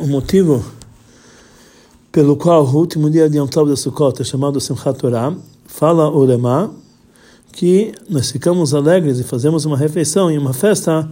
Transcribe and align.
o 0.00 0.06
motivo 0.06 0.64
pelo 2.10 2.34
qual 2.34 2.64
o 2.64 2.76
último 2.76 3.10
dia 3.10 3.28
de 3.28 3.36
Yom 3.36 3.46
de 3.46 3.76
Sukkot 3.76 4.20
é 4.20 4.24
chamado 4.24 4.58
Simchat 4.58 4.98
Torah, 4.98 5.34
fala 5.66 6.08
o 6.08 6.24
Lema 6.24 6.72
que 7.52 7.92
nós 8.08 8.30
ficamos 8.30 8.72
alegres 8.72 9.18
e 9.18 9.24
fazemos 9.24 9.66
uma 9.66 9.76
refeição 9.76 10.30
e 10.30 10.38
uma 10.38 10.54
festa 10.54 11.08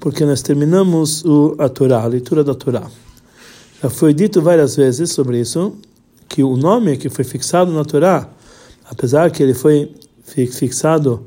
porque 0.00 0.24
nós 0.24 0.40
terminamos 0.40 1.22
o, 1.24 1.54
a 1.58 1.68
Torá, 1.68 2.02
a 2.02 2.06
leitura 2.06 2.42
da 2.42 2.54
Torá. 2.54 2.90
Já 3.82 3.90
foi 3.90 4.14
dito 4.14 4.40
várias 4.40 4.74
vezes 4.74 5.12
sobre 5.12 5.38
isso, 5.38 5.74
que 6.26 6.42
o 6.42 6.56
nome 6.56 6.96
que 6.96 7.10
foi 7.10 7.24
fixado 7.24 7.70
na 7.72 7.84
Torá, 7.84 8.26
apesar 8.88 9.30
que 9.30 9.42
ele 9.42 9.52
foi 9.52 9.92
fixado 10.24 11.26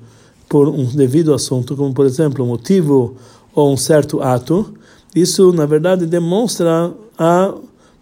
por 0.50 0.68
um 0.68 0.86
devido 0.86 1.34
assunto, 1.34 1.76
como 1.76 1.94
por 1.94 2.08
exemplo 2.08 2.44
um 2.44 2.48
motivo 2.48 3.16
ou 3.54 3.72
um 3.72 3.78
certo 3.78 4.22
ato, 4.22 4.74
isso 5.16 5.52
na 5.52 5.66
verdade 5.66 6.06
demonstra 6.06 6.94
a 7.18 7.54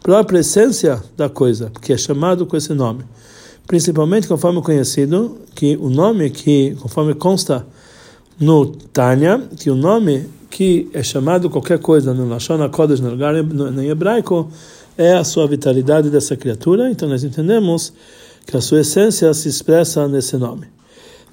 própria 0.02 0.39
essência 0.39 1.02
da 1.15 1.29
coisa, 1.29 1.69
porque 1.71 1.93
é 1.93 1.97
chamado 1.97 2.46
com 2.46 2.57
esse 2.57 2.74
nome. 2.74 3.04
Principalmente 3.68 4.28
conforme 4.28 4.61
conhecido, 4.61 5.38
que 5.55 5.78
o 5.78 5.89
nome 5.89 6.29
que, 6.29 6.75
conforme 6.82 7.14
consta 7.14 7.66
no 8.39 8.66
Tânia, 8.66 9.42
que 9.57 9.69
o 9.69 9.75
nome 9.75 10.25
que 10.50 10.89
é 10.93 11.02
chamado 11.02 11.50
qualquer 11.50 11.79
coisa 11.79 12.14
no 12.14 12.28
Lashon 12.28 12.61
HaKodesh, 12.61 13.00
no 13.00 13.11
lugar 13.11 13.33
em 13.36 13.89
hebraico, 13.89 14.50
é 14.97 15.14
a 15.14 15.24
sua 15.24 15.47
vitalidade 15.47 16.10
dessa 16.10 16.36
criatura, 16.36 16.89
então 16.89 17.07
nós 17.07 17.24
entendemos 17.24 17.93
que 18.46 18.57
a 18.57 18.61
sua 18.61 18.82
essência 18.82 19.33
se 19.33 19.47
expressa 19.47 20.07
nesse 20.07 20.36
nome. 20.36 20.68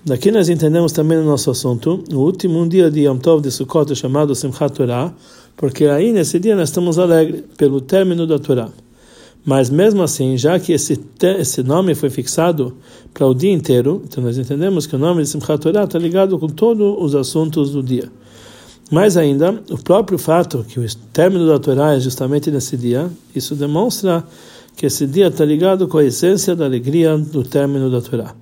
Daqui 0.04 0.30
nós 0.30 0.48
entendemos 0.48 0.92
também 0.92 1.18
no 1.18 1.24
nosso 1.24 1.50
assunto, 1.50 2.04
o 2.12 2.18
último 2.18 2.66
dia 2.68 2.90
de 2.90 3.00
Yom 3.00 3.18
Tov 3.18 3.42
de 3.42 3.50
Sukkot 3.50 3.94
chamado 3.96 4.34
Simchat 4.34 4.72
Torah, 4.72 5.12
porque 5.58 5.86
aí 5.86 6.12
nesse 6.12 6.38
dia 6.38 6.54
nós 6.54 6.68
estamos 6.68 7.00
alegres 7.00 7.42
pelo 7.56 7.80
término 7.80 8.26
da 8.26 8.38
Torá. 8.38 8.70
Mas 9.44 9.68
mesmo 9.68 10.02
assim, 10.02 10.36
já 10.38 10.58
que 10.58 10.72
esse, 10.72 10.98
esse 11.38 11.62
nome 11.64 11.94
foi 11.96 12.10
fixado 12.10 12.76
para 13.12 13.26
o 13.26 13.34
dia 13.34 13.52
inteiro, 13.52 14.02
então 14.04 14.22
nós 14.22 14.38
entendemos 14.38 14.86
que 14.86 14.94
o 14.94 14.98
nome 14.98 15.22
de 15.22 15.28
Simchat 15.28 15.60
Torah 15.60 15.84
está 15.84 15.98
ligado 15.98 16.38
com 16.38 16.46
todos 16.46 16.96
os 17.00 17.14
assuntos 17.14 17.72
do 17.72 17.82
dia. 17.82 18.08
Mais 18.88 19.16
ainda, 19.16 19.60
o 19.68 19.76
próprio 19.78 20.16
fato 20.16 20.64
que 20.68 20.78
o 20.78 20.86
término 21.12 21.46
da 21.46 21.58
Torá 21.58 21.94
é 21.94 22.00
justamente 22.00 22.50
nesse 22.52 22.76
dia, 22.76 23.10
isso 23.34 23.56
demonstra 23.56 24.24
que 24.76 24.86
esse 24.86 25.08
dia 25.08 25.26
está 25.26 25.44
ligado 25.44 25.88
com 25.88 25.98
a 25.98 26.04
essência 26.04 26.54
da 26.54 26.66
alegria 26.66 27.18
do 27.18 27.42
término 27.42 27.90
da 27.90 28.00
Torá. 28.00 28.32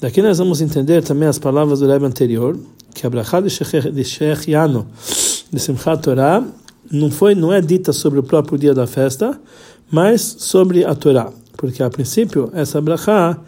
Daqui 0.00 0.22
nós 0.22 0.38
vamos 0.38 0.62
entender 0.62 1.02
também 1.02 1.28
as 1.28 1.38
palavras 1.38 1.80
do 1.80 1.86
Rebbe 1.86 2.06
anterior, 2.06 2.58
que 2.94 3.06
a 3.06 3.10
de 3.90 4.04
Sheikh 4.04 4.50
Yano, 4.50 4.86
de 5.52 5.60
Simchat 5.60 6.02
Torah, 6.02 6.44
não, 6.90 7.10
foi, 7.10 7.34
não 7.34 7.52
é 7.52 7.60
dita 7.60 7.92
sobre 7.92 8.18
o 8.18 8.22
próprio 8.22 8.58
dia 8.58 8.74
da 8.74 8.86
festa, 8.86 9.38
mas 9.90 10.20
sobre 10.38 10.84
a 10.84 10.94
Torá. 10.94 11.32
Porque, 11.56 11.82
a 11.82 11.90
princípio, 11.90 12.50
essa 12.52 12.80
brachá 12.80 13.38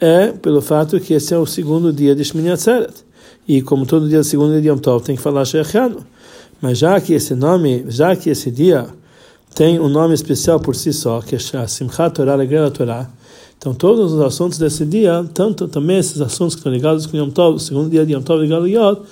é 0.00 0.32
pelo 0.32 0.60
fato 0.60 0.98
que 1.00 1.14
esse 1.14 1.32
é 1.32 1.38
o 1.38 1.46
segundo 1.46 1.92
dia 1.92 2.14
de 2.14 2.24
Shmini 2.24 2.50
Atzeret. 2.50 2.92
E 3.46 3.62
como 3.62 3.86
todo 3.86 4.08
dia 4.08 4.22
segundo 4.22 4.52
dia 4.52 4.60
de 4.60 4.68
Yom 4.68 4.78
Tov 4.78 5.04
tem 5.04 5.16
que 5.16 5.22
falar 5.22 5.44
Sheikh 5.44 5.76
Yano. 5.76 6.04
Mas 6.60 6.78
já 6.78 7.00
que 7.00 7.12
esse 7.12 7.34
nome, 7.34 7.84
já 7.88 8.14
que 8.14 8.30
esse 8.30 8.50
dia 8.50 8.86
tem 9.54 9.80
um 9.80 9.88
nome 9.88 10.14
especial 10.14 10.60
por 10.60 10.74
si 10.74 10.92
só, 10.92 11.20
que 11.20 11.36
é 11.36 11.38
Simchat 11.38 12.14
Torah, 12.14 12.32
Alegria 12.32 12.62
da 12.62 12.70
Torá, 12.70 13.10
então, 13.62 13.72
todos 13.72 14.12
os 14.12 14.20
assuntos 14.20 14.58
desse 14.58 14.84
dia, 14.84 15.24
tanto 15.32 15.68
também 15.68 15.96
esses 15.96 16.20
assuntos 16.20 16.56
que 16.56 16.58
estão 16.58 16.72
ligados 16.72 17.06
com 17.06 17.16
Yom 17.16 17.30
Tov, 17.30 17.54
o 17.54 17.60
segundo 17.60 17.88
dia 17.88 18.04
de 18.04 18.12
Yom 18.12 18.20
Tov 18.20 18.44
e 18.44 18.48
Galuyot, 18.48 19.02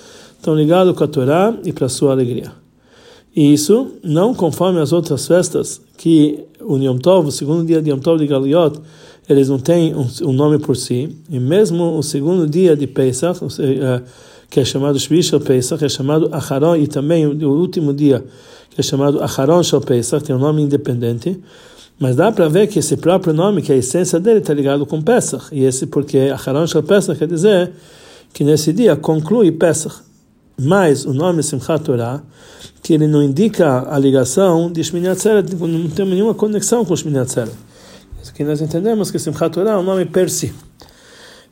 estão 0.41 0.55
ligados 0.55 0.95
com 0.97 1.03
a 1.03 1.07
Torá 1.07 1.53
e 1.63 1.71
para 1.71 1.85
a 1.85 1.89
sua 1.89 2.11
alegria. 2.11 2.51
E 3.33 3.53
isso 3.53 3.91
não 4.03 4.33
conforme 4.33 4.81
as 4.81 4.91
outras 4.91 5.27
festas, 5.27 5.79
que 5.97 6.43
o 6.59 6.77
Yom 6.77 6.97
Tov, 6.97 7.27
o 7.27 7.31
segundo 7.31 7.63
dia 7.63 7.81
de 7.81 7.91
Yom 7.91 7.99
Tov 7.99 8.19
de 8.19 8.27
Galuyot, 8.27 8.79
eles 9.29 9.47
não 9.47 9.59
têm 9.59 9.95
um, 9.95 10.05
um, 10.23 10.33
nome 10.33 10.57
por 10.57 10.75
si, 10.75 11.15
e 11.29 11.39
mesmo 11.39 11.97
o 11.97 12.03
segundo 12.03 12.47
dia 12.47 12.75
de 12.75 12.87
Pesach, 12.87 13.39
que 14.49 14.59
é 14.59 14.65
chamado 14.65 14.99
Shvishal 14.99 15.39
Pesach, 15.39 15.85
é 15.85 15.87
chamado 15.87 16.27
Acharon, 16.33 16.75
e 16.75 16.87
também 16.87 17.25
o, 17.25 17.49
último 17.49 17.93
dia, 17.93 18.25
que 18.71 18.81
é 18.81 18.83
chamado 18.83 19.21
Acharon 19.21 19.63
Shal 19.63 19.79
Pesach, 19.79 20.25
tem 20.25 20.35
um 20.35 20.39
nome 20.39 20.63
independente, 20.63 21.39
mas 21.99 22.15
dá 22.15 22.31
para 22.31 22.49
ver 22.49 22.67
que 22.67 22.79
esse 22.79 22.97
próprio 22.97 23.31
nome, 23.31 23.61
que 23.61 23.71
a 23.71 23.77
essência 23.77 24.19
dele 24.19 24.39
está 24.39 24.55
ligado 24.55 24.87
com 24.87 24.99
Pesach. 25.01 25.45
E 25.51 25.63
esse 25.63 25.85
porque 25.85 26.17
Acharon 26.33 26.65
Shal 26.65 26.81
Pesach 26.81 27.17
quer 27.17 27.27
dizer 27.27 27.71
que 28.33 28.43
nesse 28.43 28.73
dia 28.73 28.95
conclui 28.95 29.51
Pesach. 29.51 30.10
Mas 30.59 31.05
o 31.05 31.13
nome 31.13 31.41
Simchat 31.43 31.83
Torah, 31.83 32.21
que 32.81 32.93
ele 32.93 33.07
não 33.07 33.21
indica 33.21 33.87
a 33.93 33.97
ligação 33.97 34.71
de 34.71 34.83
Shmini 34.83 35.07
Atzeret, 35.07 35.55
não 35.55 35.89
tem 35.89 36.05
nenhuma 36.05 36.33
conexão 36.33 36.85
com 36.85 36.95
Shmini 36.95 37.19
Atzeret. 37.19 37.51
Aqui 38.27 38.43
nós 38.43 38.61
entendemos 38.61 39.11
que 39.11 39.19
Simchat 39.19 39.51
Torah 39.51 39.71
é 39.71 39.77
um 39.77 39.83
nome 39.83 40.05
per 40.05 40.29
si. 40.29 40.53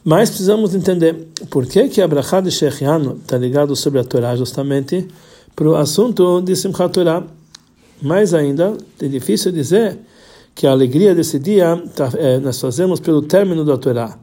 Mas 0.04 0.30
precisamos 0.30 0.74
entender 0.74 1.28
por 1.50 1.66
que 1.66 1.90
que 1.90 2.02
a 2.02 2.08
de 2.42 2.52
Shechiano 2.52 3.20
está 3.22 3.38
ligado 3.38 3.76
sobre 3.76 4.00
a 4.00 4.04
Torá 4.04 4.36
justamente 4.36 5.08
para 5.56 5.70
o 5.70 5.76
assunto 5.76 6.42
de 6.42 6.56
Simchat 6.56 6.92
Torah. 6.94 7.24
Mais 8.02 8.34
ainda, 8.34 8.78
é 9.02 9.08
difícil 9.08 9.52
dizer 9.52 10.00
que 10.56 10.66
a 10.66 10.72
alegria 10.72 11.14
desse 11.14 11.38
dia 11.38 11.84
tá, 11.96 12.10
é, 12.16 12.40
nós 12.40 12.60
fazemos 12.60 13.00
pelo 13.00 13.22
término 13.22 13.66
da 13.66 13.78
Torá. 13.78 14.18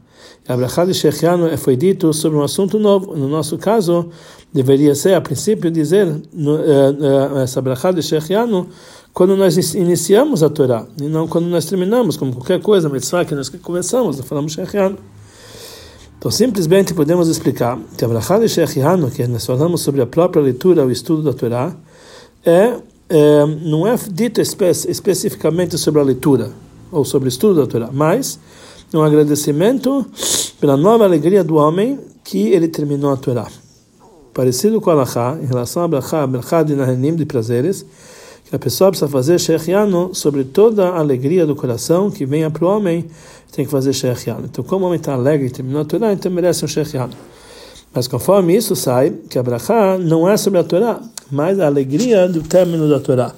A 0.49 0.57
Brachá 0.57 0.85
de 0.85 0.95
Shechiano 0.95 1.47
é, 1.47 1.57
foi 1.57 1.77
dito 1.77 2.13
sobre 2.13 2.39
um 2.39 2.43
assunto 2.43 2.79
novo. 2.79 3.17
No 3.17 3.29
nosso 3.29 3.59
caso, 3.59 4.11
deveria 4.53 4.95
ser, 4.95 5.15
a 5.15 5.21
princípio, 5.21 5.71
dizer 5.71 6.07
é, 6.07 7.41
é, 7.41 7.43
essa 7.43 7.61
Brachá 7.61 7.93
de 7.93 8.03
Shechiano 8.03 8.69
quando 9.13 9.35
nós 9.35 9.57
iniciamos 9.75 10.43
a 10.43 10.51
Torá, 10.51 10.85
e 11.01 11.05
não 11.05 11.27
quando 11.27 11.47
nós 11.47 11.65
terminamos, 11.65 12.19
como 12.19 12.35
qualquer 12.35 12.61
coisa, 12.61 12.91
só 13.01 13.25
que 13.25 13.35
nós 13.35 13.49
começamos, 13.49 14.21
falamos 14.21 14.53
Shechiano. 14.53 14.99
Então, 16.19 16.31
simplesmente 16.31 16.93
podemos 16.93 17.27
explicar 17.29 17.79
que 17.97 18.05
a 18.05 18.09
Brachá 18.09 18.39
de 18.39 18.47
Shechiano, 18.47 19.11
que 19.11 19.27
nós 19.27 19.47
falamos 19.47 19.81
sobre 19.81 20.03
a 20.03 20.07
própria 20.07 20.43
leitura, 20.43 20.85
o 20.85 20.91
estudo 20.91 21.23
da 21.23 21.33
Torá, 21.33 21.75
é 22.45 22.77
é, 23.09 23.47
não 23.63 23.87
é 23.87 23.95
dito 24.11 24.41
espe 24.41 24.69
especificamente 24.71 25.79
sobre 25.79 26.01
a 26.01 26.05
leitura 26.05 26.51
ou 26.91 27.05
sobre 27.05 27.29
o 27.29 27.31
estudo 27.31 27.61
da 27.61 27.67
Torá, 27.67 27.91
mas 27.93 28.39
um 28.99 29.03
agradecimento 29.03 30.07
pela 30.61 30.77
nova 30.77 31.05
alegria 31.05 31.45
do 31.45 31.57
homem 31.57 31.99
que 32.25 32.49
ele 32.49 32.69
terminou 32.69 33.13
a 33.13 33.17
Torá. 33.17 33.47
Parecido 34.35 34.81
com 34.81 34.91
a 34.91 34.93
Alachá, 34.93 35.39
em 35.41 35.47
relação 35.47 35.83
a 35.83 35.89
Brachá, 35.89 36.27
Brachá 36.27 36.63
de 36.63 36.75
Nahanim, 36.75 37.15
de 37.15 37.25
prazeres, 37.25 37.87
que 38.49 38.55
a 38.55 38.59
pessoa 38.59 38.91
precisa 38.91 39.11
fazer 39.11 39.41
Shechiano 39.41 40.15
sobre 40.15 40.45
toda 40.45 40.89
a 40.91 40.99
alegria 40.99 41.47
do 41.47 41.57
coração 41.57 42.11
que 42.11 42.27
venha 42.27 42.51
para 42.51 42.65
o 42.65 42.69
homem, 42.69 43.07
tem 43.53 43.65
que 43.65 43.71
fazer 43.71 43.93
Shechiano. 43.93 44.45
Então, 44.45 44.63
como 44.63 44.85
o 44.85 44.89
homem 44.89 44.99
está 44.99 45.15
alegre 45.15 45.47
e 45.47 45.51
terminou 45.51 45.83
a 45.83 45.85
Torá, 45.85 46.13
então 46.13 46.31
merece 46.31 46.65
um 46.65 46.69
Shechiano. 46.69 47.15
Mas 47.95 48.07
conforme 48.07 48.57
isso 48.57 48.77
sai, 48.77 49.11
que 49.31 49.39
a 49.39 49.43
Brachá 49.43 49.97
não 49.99 50.29
é 50.29 50.37
sobre 50.37 50.59
a 50.59 50.65
Torá, 50.65 51.01
mas 51.31 51.59
a 51.59 51.67
alegria 51.67 52.29
do 52.29 52.43
término 52.43 52.89
da 52.89 53.01
Torá. 53.01 53.33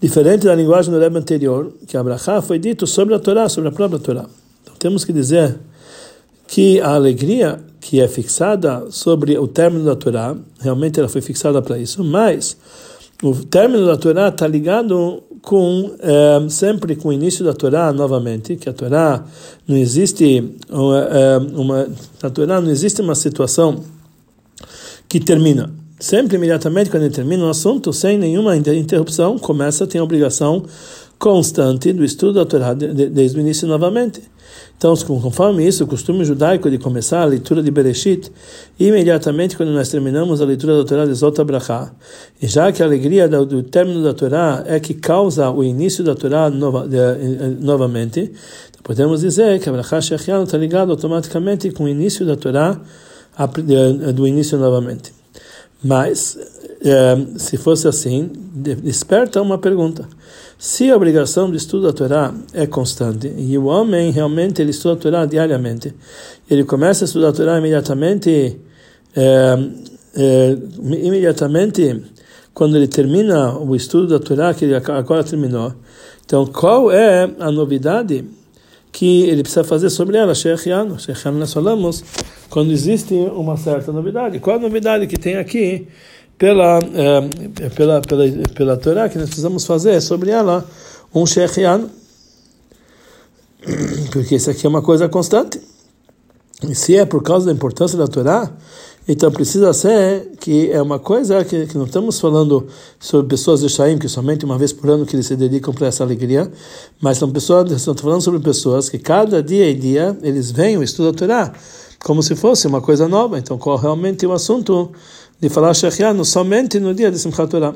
Diferente 0.00 0.46
da 0.46 0.54
linguagem 0.54 0.92
do 0.92 0.98
Rebbe 0.98 1.18
anterior, 1.18 1.70
que 1.86 1.96
a 1.96 2.02
Brachá 2.02 2.40
foi 2.40 2.58
dito 2.58 2.86
sobre 2.86 3.14
a 3.14 3.18
Torá, 3.18 3.48
sobre 3.48 3.68
a 3.68 3.72
própria 3.72 3.98
Torá. 3.98 4.26
Então 4.64 4.74
temos 4.76 5.04
que 5.04 5.12
dizer 5.12 5.56
que 6.48 6.80
a 6.80 6.94
alegria 6.94 7.60
que 7.80 8.00
é 8.00 8.08
fixada 8.08 8.86
sobre 8.90 9.38
o 9.38 9.46
término 9.46 9.84
da 9.84 9.94
Torá, 9.94 10.34
realmente 10.58 10.98
ela 10.98 11.08
foi 11.08 11.20
fixada 11.20 11.60
para 11.60 11.78
isso, 11.78 12.02
mas 12.02 12.56
o 13.22 13.34
término 13.44 13.86
da 13.86 13.96
Torá 13.96 14.28
está 14.28 14.48
ligado 14.48 15.22
com 15.42 15.94
é, 16.00 16.48
sempre 16.48 16.96
com 16.96 17.10
o 17.10 17.12
início 17.12 17.44
da 17.44 17.52
Torá 17.52 17.92
novamente, 17.92 18.56
que 18.56 18.68
a 18.68 18.72
Torá 18.72 19.22
não 19.68 19.76
existe 19.76 20.56
uma, 20.70 20.98
é, 21.00 21.36
uma 21.36 21.88
na 22.22 22.30
Torá 22.30 22.60
não 22.60 22.70
existe 22.70 23.02
uma 23.02 23.14
situação 23.14 23.84
que 25.08 25.20
termina. 25.20 25.70
Sempre 26.00 26.36
imediatamente 26.36 26.90
quando 26.90 27.08
termina 27.10 27.44
um 27.44 27.50
assunto, 27.50 27.92
sem 27.92 28.18
nenhuma 28.18 28.56
interrupção, 28.56 29.38
começa 29.38 29.86
tem 29.86 30.00
a 30.00 30.04
obrigação 30.04 30.64
constante 31.18 31.92
do 31.92 32.04
estudo 32.04 32.34
da 32.34 32.44
Torá 32.44 32.74
desde 32.74 33.38
o 33.38 33.40
início 33.40 33.66
novamente. 33.66 34.22
Então, 34.76 34.94
conforme 34.96 35.66
isso, 35.66 35.84
o 35.84 35.86
costume 35.86 36.24
judaico 36.24 36.70
de 36.70 36.78
começar 36.78 37.22
a 37.22 37.24
leitura 37.24 37.62
de 37.62 37.70
Bereshit, 37.70 38.30
imediatamente 38.78 39.56
quando 39.56 39.70
nós 39.70 39.88
terminamos 39.88 40.42
a 40.42 40.44
leitura 40.44 40.76
da 40.76 40.84
Torá 40.84 41.06
de 41.06 41.14
Zot 41.14 41.42
Brachá, 41.44 41.92
e 42.42 42.46
já 42.46 42.70
que 42.70 42.82
a 42.82 42.86
alegria 42.86 43.26
do, 43.26 43.62
término 43.62 44.02
da 44.02 44.12
Torá 44.12 44.62
é 44.66 44.78
que 44.78 44.92
causa 44.92 45.50
o 45.50 45.64
início 45.64 46.04
da 46.04 46.14
Torá 46.14 46.50
nova, 46.50 46.86
de, 46.86 46.96
de, 46.98 47.64
novamente, 47.64 48.32
podemos 48.82 49.22
dizer 49.22 49.58
que 49.60 49.68
a 49.68 49.72
Brachá 49.72 50.00
Shechian 50.00 50.42
está 50.42 50.58
ligado 50.58 50.90
automaticamente 50.90 51.70
com 51.70 51.84
o 51.84 51.88
início 51.88 52.26
da 52.26 52.36
Torá 52.36 52.78
do 54.14 54.26
início 54.26 54.58
novamente. 54.58 55.12
Mas, 55.82 56.38
eh, 56.84 57.16
se 57.38 57.56
fosse 57.56 57.88
assim, 57.88 58.30
desperta 58.52 59.40
uma 59.40 59.56
pergunta. 59.56 60.06
Se 60.58 60.90
a 60.90 60.96
obrigação 60.96 61.50
de 61.50 61.56
estudo 61.56 61.86
da 61.86 61.92
Torá 61.94 62.34
é 62.52 62.66
constante 62.66 63.32
e 63.38 63.56
o 63.56 63.64
homem 63.64 64.10
realmente 64.10 64.60
ele 64.60 64.70
estuda 64.70 64.94
a 64.94 64.96
Torá 64.96 65.26
diariamente, 65.26 65.94
ele 66.48 66.62
começa 66.62 67.04
a 67.04 67.06
estudar 67.06 67.28
a 67.28 67.32
Torá 67.32 67.58
imediatamente, 67.58 68.60
é, 69.16 69.58
é, 70.14 70.58
imediatamente 70.82 72.02
quando 72.52 72.76
ele 72.76 72.86
termina 72.86 73.58
o 73.58 73.74
estudo 73.74 74.06
da 74.06 74.18
Torá, 74.18 74.52
que 74.52 74.66
ele 74.66 74.74
agora 74.74 75.24
terminou. 75.24 75.74
Então, 76.24 76.46
qual 76.46 76.92
é 76.92 77.30
a 77.38 77.50
novidade 77.50 78.24
que 78.92 79.22
ele 79.22 79.42
precisa 79.42 79.64
fazer 79.64 79.90
sobre 79.90 80.18
ela? 80.18 80.34
Shechiano. 80.34 80.98
Shechiano 81.00 81.38
nós 81.38 81.52
falamos 81.52 82.04
quando 82.48 82.70
existe 82.70 83.14
uma 83.14 83.56
certa 83.56 83.90
novidade. 83.90 84.38
Qual 84.38 84.56
a 84.56 84.60
novidade 84.60 85.06
que 85.06 85.18
tem 85.18 85.36
aqui 85.36 85.88
pela, 86.38 86.78
eh, 86.78 87.68
pela, 87.70 88.00
pela, 88.00 88.24
pela 88.54 88.76
Torá 88.76 89.08
que 89.08 89.18
nós 89.18 89.26
precisamos 89.26 89.64
fazer 89.64 90.00
sobre 90.00 90.30
ela 90.30 90.64
um 91.14 91.26
Shechiano? 91.26 91.90
Porque 94.12 94.36
isso 94.36 94.50
aqui 94.50 94.66
é 94.66 94.68
uma 94.68 94.82
coisa 94.82 95.08
constante. 95.08 95.60
E 96.68 96.74
se 96.74 96.96
é 96.96 97.04
por 97.04 97.22
causa 97.22 97.46
da 97.46 97.52
importância 97.52 97.96
da 97.96 98.06
Torá, 98.06 98.50
então 99.06 99.30
precisa 99.30 99.72
ser 99.72 100.32
que 100.40 100.70
é 100.70 100.80
uma 100.80 100.98
coisa 100.98 101.44
que, 101.44 101.66
que 101.66 101.76
não 101.76 101.84
estamos 101.84 102.18
falando 102.18 102.66
sobre 102.98 103.28
pessoas 103.28 103.60
de 103.60 103.68
Shaim, 103.68 103.98
que 103.98 104.08
somente 104.08 104.44
uma 104.44 104.56
vez 104.56 104.72
por 104.72 104.88
ano 104.88 105.04
que 105.04 105.14
eles 105.14 105.26
se 105.26 105.36
dedicam 105.36 105.74
para 105.74 105.88
essa 105.88 106.02
alegria, 106.02 106.50
mas 107.00 107.18
são 107.18 107.30
pessoas, 107.30 107.70
estamos 107.70 108.00
falando 108.00 108.22
sobre 108.22 108.40
pessoas 108.40 108.88
que 108.88 108.98
cada 108.98 109.42
dia 109.42 109.68
e 109.68 109.74
dia 109.74 110.16
eles 110.22 110.50
vêm 110.50 110.80
e 110.80 110.84
estudam 110.84 111.10
a 111.10 111.14
Torá 111.14 111.52
como 112.04 112.22
se 112.22 112.36
fosse 112.36 112.66
uma 112.66 112.80
coisa 112.80 113.08
nova. 113.08 113.38
Então 113.38 113.58
qual 113.58 113.76
realmente 113.76 114.24
o 114.26 114.32
assunto 114.32 114.92
de 115.44 115.50
falar 115.50 115.74
Shechianu 115.74 116.24
somente 116.24 116.80
no 116.80 116.94
dia 116.94 117.10
de 117.10 117.18
Simchat 117.18 117.50
Torah. 117.50 117.74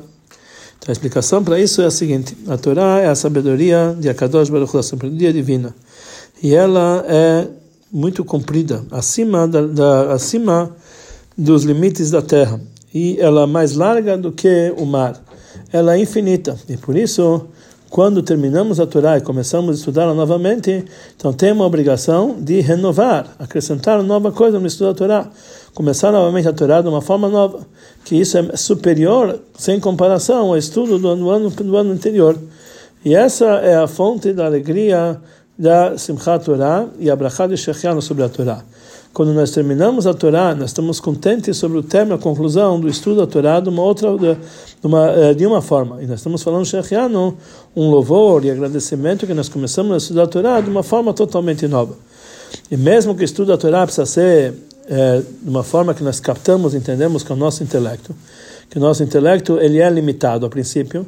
Então 0.79 0.89
a 0.89 0.91
explicação 0.91 1.43
para 1.43 1.59
isso 1.59 1.83
é 1.83 1.85
a 1.85 1.91
seguinte: 1.91 2.35
a 2.47 2.57
Torá 2.57 2.99
é 2.99 3.07
a 3.07 3.13
sabedoria 3.13 3.95
de 3.99 4.09
Akadosh 4.09 4.49
Baruch 4.49 4.75
Hu, 4.75 4.81
sabedoria 4.81 5.31
divina, 5.31 5.75
e 6.41 6.55
ela 6.55 7.05
é 7.07 7.47
muito 7.91 8.25
comprida, 8.25 8.83
acima 8.89 9.47
da, 9.47 9.67
da 9.67 10.13
acima 10.13 10.75
dos 11.37 11.63
limites 11.63 12.09
da 12.09 12.23
terra 12.23 12.59
e 12.91 13.17
ela 13.19 13.43
é 13.43 13.45
mais 13.45 13.73
larga 13.73 14.17
do 14.17 14.31
que 14.31 14.73
o 14.75 14.85
mar. 14.85 15.21
Ela 15.71 15.95
é 15.95 15.99
infinita 15.99 16.57
e 16.67 16.75
por 16.75 16.97
isso 16.97 17.45
quando 17.89 18.21
terminamos 18.21 18.79
a 18.79 18.85
Torá 18.85 19.17
e 19.17 19.21
começamos 19.21 19.71
a 19.71 19.73
estudá-la 19.79 20.13
novamente, 20.13 20.85
então 21.17 21.33
tem 21.33 21.51
uma 21.51 21.65
obrigação 21.65 22.37
de 22.39 22.61
renovar, 22.61 23.35
acrescentar 23.39 24.01
nova 24.03 24.31
coisa 24.31 24.59
no 24.59 24.67
estudo 24.67 24.93
da 24.93 24.93
Torá, 24.93 25.29
começar 25.73 26.11
novamente 26.11 26.47
a 26.47 26.53
Torá 26.53 26.81
de 26.81 26.87
uma 26.87 27.01
forma 27.01 27.27
nova, 27.27 27.65
que 28.05 28.15
isso 28.15 28.37
é 28.37 28.55
superior, 28.55 29.39
sem 29.57 29.79
comparação, 29.79 30.49
ao 30.49 30.57
estudo 30.57 30.99
do, 30.99 31.29
ano, 31.29 31.49
do 31.49 31.77
ano 31.77 31.91
anterior. 31.91 32.37
E 33.03 33.15
essa 33.15 33.45
é 33.45 33.75
a 33.75 33.87
fonte 33.87 34.33
da 34.33 34.45
alegria 34.45 35.19
da 35.57 35.97
Simchat 35.97 36.45
Torah 36.45 36.87
e 36.99 37.09
a 37.09 37.15
Brachá 37.15 37.47
de 37.47 37.57
Shechianu 37.57 38.01
sobre 38.01 38.23
a 38.23 38.29
Torá. 38.29 38.63
Quando 39.13 39.33
nós 39.33 39.51
terminamos 39.51 40.05
a 40.05 40.13
Torá, 40.13 40.53
nós 40.55 40.69
estamos 40.69 40.99
contentes 40.99 41.57
sobre 41.57 41.77
o 41.77 41.83
termo, 41.83 42.13
a 42.13 42.17
conclusão 42.17 42.79
do 42.79 42.87
estudo 42.87 43.17
da 43.17 43.27
Torá 43.27 43.59
de 43.59 43.67
uma 43.67 43.81
outra, 43.81 44.15
de 44.17 44.37
uma, 44.87 45.11
eh, 45.11 45.33
de 45.33 45.45
uma 45.45 45.61
forma. 45.61 46.01
E 46.01 46.05
nós 46.05 46.19
estamos 46.19 46.43
falando 46.43 46.65
Shechianu, 46.65 47.35
um 47.75 47.89
louvor 47.89 48.45
e 48.45 48.51
agradecimento 48.51 49.25
que 49.25 49.33
nós 49.33 49.49
começamos 49.49 49.93
a 49.93 49.97
estudar 49.97 50.23
a 50.23 50.27
Torá 50.27 50.61
de 50.61 50.69
uma 50.69 50.83
forma 50.83 51.13
totalmente 51.13 51.67
nova. 51.67 51.95
E 52.71 52.77
mesmo 52.77 53.15
que 53.15 53.23
o 53.23 53.25
estudo 53.25 53.47
da 53.47 53.57
Torá 53.57 53.83
precisa 53.83 54.05
ser 54.05 54.53
é, 54.87 55.21
de 55.41 55.49
uma 55.49 55.63
forma 55.63 55.93
que 55.93 56.03
nós 56.03 56.19
captamos, 56.19 56.73
entendemos 56.73 57.23
com 57.23 57.33
o 57.33 57.37
nosso 57.37 57.63
intelecto, 57.63 58.15
que 58.69 58.77
o 58.77 58.81
nosso 58.81 59.01
intelecto 59.03 59.57
ele 59.59 59.79
é 59.79 59.89
limitado 59.89 60.45
a 60.45 60.49
princípio, 60.49 61.05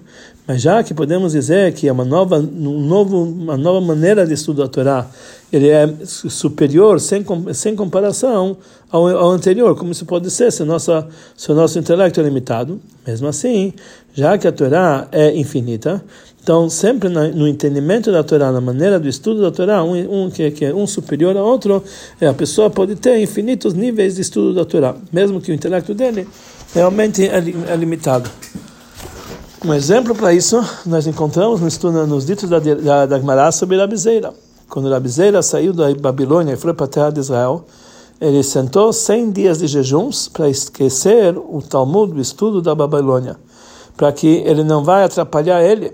mas 0.48 0.62
já 0.62 0.84
que 0.84 0.94
podemos 0.94 1.34
dizer 1.34 1.74
que 1.74 1.88
é 1.88 1.92
uma 1.92 2.04
nova, 2.04 2.40
um 2.40 2.82
novo, 2.82 3.24
uma 3.24 3.56
nova 3.56 3.80
maneira 3.80 4.26
de 4.26 4.34
estudar 4.34 4.66
a 4.66 4.68
Torá, 4.68 5.08
ele 5.54 5.70
é 5.70 5.88
superior, 6.06 7.00
sem, 7.00 7.24
sem 7.54 7.76
comparação 7.76 8.58
ao, 8.90 9.08
ao 9.08 9.30
anterior, 9.30 9.76
como 9.78 9.92
isso 9.92 10.06
pode 10.06 10.32
ser 10.32 10.52
se, 10.52 10.64
nossa, 10.64 11.08
se 11.38 11.52
o 11.52 11.56
nosso 11.56 11.78
intelecto 11.78 12.20
é 12.20 12.24
limitado. 12.24 12.82
Mesmo 13.06 13.28
assim, 13.28 13.74
já 14.14 14.38
que 14.38 14.48
a 14.48 14.52
Torá 14.52 15.08
é 15.12 15.36
infinita, 15.36 16.04
então 16.42 16.68
sempre 16.70 17.08
no 17.08 17.48
entendimento 17.48 18.12
da 18.12 18.24
Torá, 18.24 18.52
na 18.52 18.60
maneira 18.60 19.00
do 19.00 19.08
estudo 19.08 19.42
da 19.42 19.52
Torá, 19.52 19.84
um, 19.84 20.26
um 20.26 20.30
que, 20.32 20.50
que, 20.50 20.66
é 20.66 20.74
um 20.74 20.88
superior 20.88 21.38
ao 21.38 21.46
outro, 21.46 21.84
é, 22.20 22.28
a 22.28 22.34
pessoa 22.34 22.68
pode 22.68 22.96
ter 22.96 23.22
infinitos 23.22 23.76
níveis 23.76 24.16
de 24.16 24.22
estudo 24.22 24.56
da 24.56 24.66
Torá, 24.66 24.96
mesmo 25.12 25.40
que 25.40 25.52
o 25.52 25.54
intelecto 25.54 25.94
dele 25.94 26.28
realmente 26.74 27.28
é, 27.28 27.38
é 27.38 27.76
limitado. 27.76 28.30
Um 29.64 29.72
exemplo 29.72 30.16
para 30.16 30.34
isso 30.34 30.60
nós 30.84 31.06
encontramos 31.06 31.62
no 31.62 31.68
estudo, 31.68 32.08
nos 32.08 32.26
ditos 32.26 32.50
da, 32.50 32.58
da, 32.58 33.06
da 33.06 33.20
Gemara 33.20 33.52
sobre 33.52 33.78
Rabizeira. 33.78 34.34
Quando 34.68 34.90
Rabizeira 34.90 35.44
saiu 35.44 35.74
da 35.74 35.94
Babilônia 35.94 36.54
e 36.54 36.58
foi 36.58 36.74
para 36.74 36.86
a 36.86 36.90
terra 36.90 37.10
de 37.12 37.20
Israel, 37.20 37.66
ele 38.20 38.42
sentou 38.42 38.92
100 38.92 39.32
dias 39.32 39.60
de 39.60 39.68
jejuns 39.68 40.28
para 40.28 40.50
esquecer 40.50 41.38
o 41.38 41.62
Talmud, 41.62 42.18
o 42.18 42.22
estudo 42.22 42.62
da 42.62 42.74
Babilônia, 42.74 43.36
para 43.96 44.12
que 44.12 44.28
ele 44.28 44.64
não 44.64 44.84
vai 44.84 45.04
atrapalhar 45.04 45.62
ele, 45.64 45.92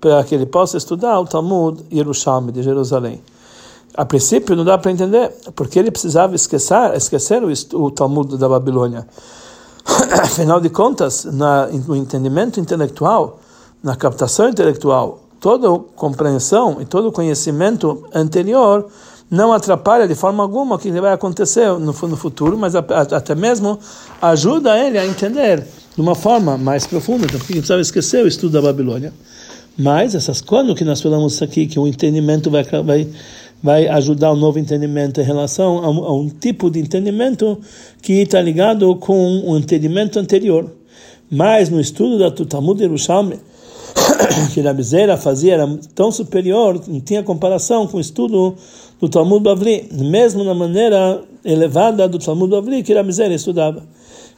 para 0.00 0.22
que 0.24 0.34
ele 0.34 0.46
possa 0.46 0.76
estudar 0.76 1.18
o 1.20 1.24
Talmud 1.24 1.82
Yerushalmi 1.92 2.52
de 2.52 2.62
Jerusalém. 2.62 3.20
A 3.94 4.04
princípio 4.04 4.54
não 4.54 4.64
dá 4.64 4.76
para 4.76 4.90
entender, 4.92 5.32
porque 5.54 5.78
ele 5.78 5.90
precisava 5.90 6.34
esquecer, 6.34 6.94
esquecer 6.94 7.42
o, 7.42 7.50
o 7.82 7.90
Talmud 7.90 8.36
da 8.36 8.48
Babilônia. 8.48 9.06
Afinal 10.22 10.60
de 10.60 10.68
contas, 10.68 11.24
na, 11.24 11.66
no 11.68 11.96
entendimento 11.96 12.60
intelectual, 12.60 13.40
na 13.82 13.96
captação 13.96 14.48
intelectual, 14.48 15.20
toda 15.40 15.68
compreensão 15.94 16.78
e 16.80 16.84
todo 16.84 17.10
conhecimento 17.10 18.04
anterior 18.14 18.86
não 19.30 19.52
atrapalha 19.52 20.06
de 20.06 20.14
forma 20.14 20.42
alguma 20.42 20.76
o 20.76 20.78
que 20.78 20.90
vai 21.00 21.12
acontecer 21.12 21.66
no, 21.72 21.92
no 21.92 22.16
futuro, 22.16 22.56
mas 22.56 22.74
a, 22.74 22.80
a, 22.80 23.16
até 23.16 23.34
mesmo 23.34 23.78
ajuda 24.20 24.78
ele 24.78 24.98
a 24.98 25.06
entender 25.06 25.66
de 25.94 26.00
uma 26.00 26.14
forma 26.14 26.56
mais 26.56 26.86
profunda. 26.86 27.26
Então, 27.26 27.40
precisava 27.40 27.80
esquecer 27.80 28.24
o 28.24 28.28
estudo 28.28 28.52
da 28.52 28.62
Babilônia. 28.62 29.12
Mas 29.78 30.14
essas 30.14 30.40
quando 30.40 30.74
que 30.74 30.84
nós 30.84 31.00
falamos 31.00 31.40
aqui 31.42 31.66
que 31.66 31.78
o 31.78 31.86
entendimento 31.86 32.50
vai, 32.50 32.64
vai 32.64 33.08
vai 33.62 33.88
ajudar 33.88 34.32
o 34.32 34.36
novo 34.36 34.58
entendimento 34.58 35.20
em 35.20 35.24
relação 35.24 35.78
a 35.78 35.90
um, 35.90 36.04
a 36.04 36.12
um 36.12 36.28
tipo 36.28 36.70
de 36.70 36.78
entendimento 36.78 37.58
que 38.02 38.12
está 38.14 38.40
ligado 38.40 38.94
com 38.96 39.42
o 39.44 39.56
entendimento 39.56 40.18
anterior. 40.18 40.70
Mas 41.30 41.68
no 41.68 41.80
estudo 41.80 42.18
da 42.18 42.30
Talmud 42.30 42.80
Yerushalmi, 42.80 43.38
que 44.54 44.60
a 44.60 44.72
Zera 44.82 45.16
fazia 45.16 45.54
era 45.54 45.78
tão 45.94 46.12
superior, 46.12 46.80
não 46.86 47.00
tinha 47.00 47.22
comparação 47.22 47.86
com 47.86 47.96
o 47.96 48.00
estudo 48.00 48.54
do 49.00 49.08
Talmud 49.08 49.42
Bavli, 49.42 49.88
mesmo 49.92 50.44
na 50.44 50.54
maneira 50.54 51.20
elevada 51.44 52.08
do 52.08 52.18
Talmud 52.18 52.50
Bavli 52.50 52.82
que 52.82 52.92
a 52.92 53.10
Zera 53.10 53.34
estudava 53.34 53.82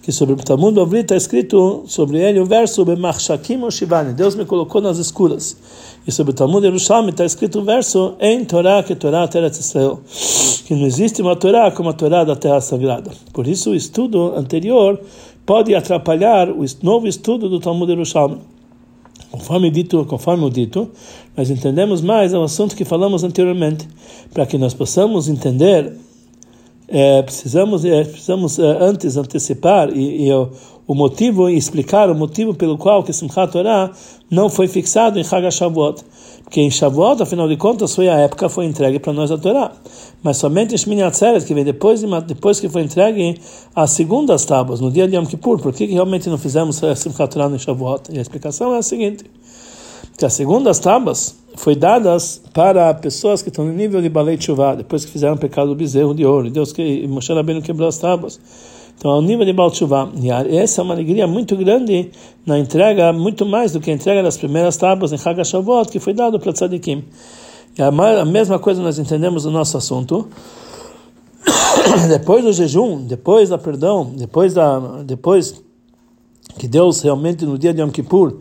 que 0.02 0.12
sobre 0.12 0.34
o 0.34 0.36
Talmud 0.38 0.74
Bavli 0.74 1.00
está 1.00 1.16
escrito 1.16 1.84
sobre 1.86 2.18
ele 2.18 2.40
o 2.40 2.46
verso 2.46 2.84
Bemachshakim 2.84 3.70
Shivani, 3.70 4.12
Deus 4.12 4.34
me 4.34 4.44
colocou 4.44 4.80
nas 4.80 4.98
escuras. 4.98 5.56
E 6.06 6.12
sobre 6.12 6.30
o 6.32 6.34
Talmud 6.34 6.64
Yerushalmi 6.64 7.10
está 7.10 7.24
escrito 7.24 7.60
o 7.60 7.64
verso 7.64 8.14
Em 8.18 8.44
Torá 8.44 8.82
que 8.82 8.94
Torá 8.94 9.28
Teretz 9.28 9.58
Israel, 9.58 10.00
que 10.66 10.74
não 10.74 10.86
existe 10.86 11.20
uma 11.20 11.36
Torá 11.36 11.70
como 11.70 11.90
a 11.90 11.92
Torá 11.92 12.24
da 12.24 12.34
Terra 12.34 12.60
Sagrada. 12.60 13.10
Por 13.32 13.46
isso 13.46 13.70
o 13.70 13.74
estudo 13.74 14.32
anterior 14.34 14.98
pode 15.44 15.74
atrapalhar 15.74 16.48
o 16.48 16.64
novo 16.82 17.06
estudo 17.06 17.48
do 17.48 17.60
Talmud 17.60 17.90
Yerushalmi. 17.90 18.38
Conforme 19.30 19.70
dito, 19.70 20.06
conforme 20.06 20.44
o 20.44 20.50
dito, 20.50 20.88
nós 21.36 21.50
entendemos 21.50 22.00
mais 22.00 22.32
o 22.32 22.42
assunto 22.42 22.74
que 22.74 22.84
falamos 22.84 23.24
anteriormente, 23.24 23.86
para 24.32 24.46
que 24.46 24.56
nós 24.56 24.72
possamos 24.72 25.28
entender 25.28 25.92
é, 26.88 27.22
precisamos, 27.22 27.84
é, 27.84 28.02
precisamos 28.02 28.58
é, 28.58 28.62
antes 28.80 29.16
antecipar 29.18 29.90
e, 29.94 30.26
e 30.26 30.32
o, 30.32 30.50
o, 30.86 30.94
motivo 30.94 31.50
e 31.50 31.56
explicar 31.56 32.10
o 32.10 32.14
motivo 32.14 32.54
pelo 32.54 32.78
qual 32.78 33.02
que 33.02 33.12
Simchat 33.12 33.52
Torah 33.52 33.92
não 34.30 34.48
foi 34.48 34.66
fixado 34.68 35.18
em 35.18 35.24
Chag 35.24 35.50
Shavuot. 35.50 36.02
Porque 36.42 36.62
em 36.62 36.70
Shavuot, 36.70 37.22
afinal 37.22 37.46
de 37.46 37.58
contas, 37.58 37.94
foi 37.94 38.08
a 38.08 38.16
época 38.20 38.48
foi 38.48 38.64
entregue 38.64 38.98
para 38.98 39.12
nós 39.12 39.30
a 39.30 39.36
Torá. 39.36 39.70
Mas 40.22 40.38
somente 40.38 40.74
em 40.74 40.78
Shmini 40.78 41.02
Atzeret, 41.02 41.44
que 41.44 41.52
vem 41.52 41.62
depois, 41.62 42.00
de, 42.00 42.06
depois 42.22 42.58
que 42.58 42.70
foi 42.70 42.80
entregue 42.80 43.38
as 43.76 43.90
segundas 43.90 44.46
tábuas, 44.46 44.80
no 44.80 44.90
dia 44.90 45.06
de 45.06 45.14
Yom 45.14 45.26
Kippur, 45.26 45.60
por 45.60 45.74
que 45.74 45.84
realmente 45.84 46.30
não 46.30 46.38
fizemos 46.38 46.80
Simchat 46.96 47.30
Torah 47.30 47.54
em 47.54 47.58
Shavuot? 47.58 48.10
E 48.10 48.18
a 48.18 48.22
explicação 48.22 48.74
é 48.74 48.78
a 48.78 48.82
seguinte, 48.82 49.24
que 50.16 50.24
as 50.24 50.32
segundas 50.32 50.78
tábuas 50.78 51.36
foi 51.58 51.74
dadas 51.74 52.40
para 52.54 52.94
pessoas 52.94 53.42
que 53.42 53.48
estão 53.48 53.64
no 53.64 53.72
nível 53.72 54.00
de 54.00 54.08
Balei 54.08 54.36
Tshuva, 54.36 54.76
depois 54.76 55.04
que 55.04 55.10
fizeram 55.10 55.34
o 55.34 55.38
pecado 55.38 55.68
do 55.68 55.74
bezerro 55.74 56.14
de 56.14 56.24
ouro, 56.24 56.48
Deus 56.48 56.72
que 56.72 57.06
Moshe 57.08 57.32
Rabbeinu 57.32 57.60
quebrou 57.60 57.88
as 57.88 57.98
tábuas. 57.98 58.40
Então, 58.96 59.10
ao 59.10 59.20
nível 59.20 59.44
de 59.44 59.52
Baal 59.52 59.70
Tshuva, 59.70 60.08
e 60.20 60.56
essa 60.56 60.80
é 60.80 60.84
uma 60.84 60.94
alegria 60.94 61.26
muito 61.26 61.56
grande 61.56 62.10
na 62.46 62.58
entrega, 62.58 63.12
muito 63.12 63.44
mais 63.44 63.72
do 63.72 63.80
que 63.80 63.90
a 63.90 63.94
entrega 63.94 64.22
das 64.22 64.36
primeiras 64.36 64.76
tábuas 64.76 65.12
em 65.12 65.18
Chag 65.18 65.44
Shavuot, 65.44 65.90
que 65.90 65.98
foi 65.98 66.12
dado 66.12 66.38
para 66.38 66.52
Tzadikim. 66.52 67.04
E 67.76 67.82
a 67.82 68.24
mesma 68.24 68.58
coisa 68.58 68.80
nós 68.80 68.98
entendemos 68.98 69.44
no 69.44 69.50
nosso 69.50 69.76
assunto. 69.76 70.28
depois 72.08 72.44
do 72.44 72.52
jejum, 72.52 73.04
depois 73.04 73.48
da 73.48 73.58
perdão, 73.58 74.12
depois 74.16 74.54
da 74.54 74.78
depois 75.04 75.62
que 76.56 76.66
Deus 76.66 77.02
realmente 77.02 77.44
no 77.44 77.56
dia 77.56 77.72
de 77.72 77.80
Yom 77.80 77.90
Kippur 77.90 78.38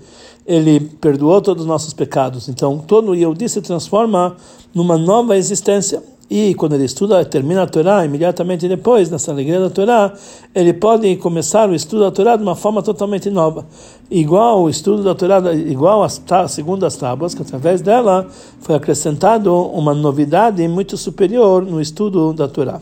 ele 0.48 0.80
perdoou 0.80 1.42
todos 1.42 1.64
os 1.64 1.68
nossos 1.68 1.94
pecados. 1.94 2.48
Então, 2.48 2.78
todo 2.78 3.14
Yehudi 3.14 3.50
se 3.50 3.62
transforma 3.62 4.38
numa 4.74 4.98
nova 4.98 5.36
existência. 5.36 6.02
e 6.30 6.54
quando 6.56 6.76
ele 6.76 6.84
estuda, 6.84 7.24
termina 7.24 7.64
a 7.64 7.68
Torá, 7.68 8.04
imediatamente 8.04 8.68
depois, 8.68 9.10
nessa 9.10 9.32
alegria 9.32 9.62
da 9.62 9.70
Torá, 9.70 10.14
ele 10.54 10.74
pode 10.74 11.16
começar 11.18 11.70
o 11.70 11.76
estudo 11.76 12.04
da 12.04 12.12
Torá 12.12 12.36
de 12.36 12.44
uma 12.44 12.56
forma 12.56 12.82
totalmente 12.82 13.30
nova. 13.30 13.66
Igual 14.12 14.64
o 14.64 14.70
estudo 14.70 15.04
da 15.04 15.16
Torá, 15.16 15.54
igual 15.54 16.04
as 16.04 16.22
segundo 16.50 16.86
as 16.86 16.98
tábuas, 16.98 17.34
que 17.34 17.42
através 17.42 17.82
dela 17.82 18.28
foi 18.60 18.76
acrescentado 18.76 19.54
uma 19.54 19.94
novidade 19.94 20.66
muito 20.68 20.98
superior 20.98 21.66
no 21.66 21.80
estudo 21.80 22.34
da 22.34 22.48
Torá. 22.48 22.82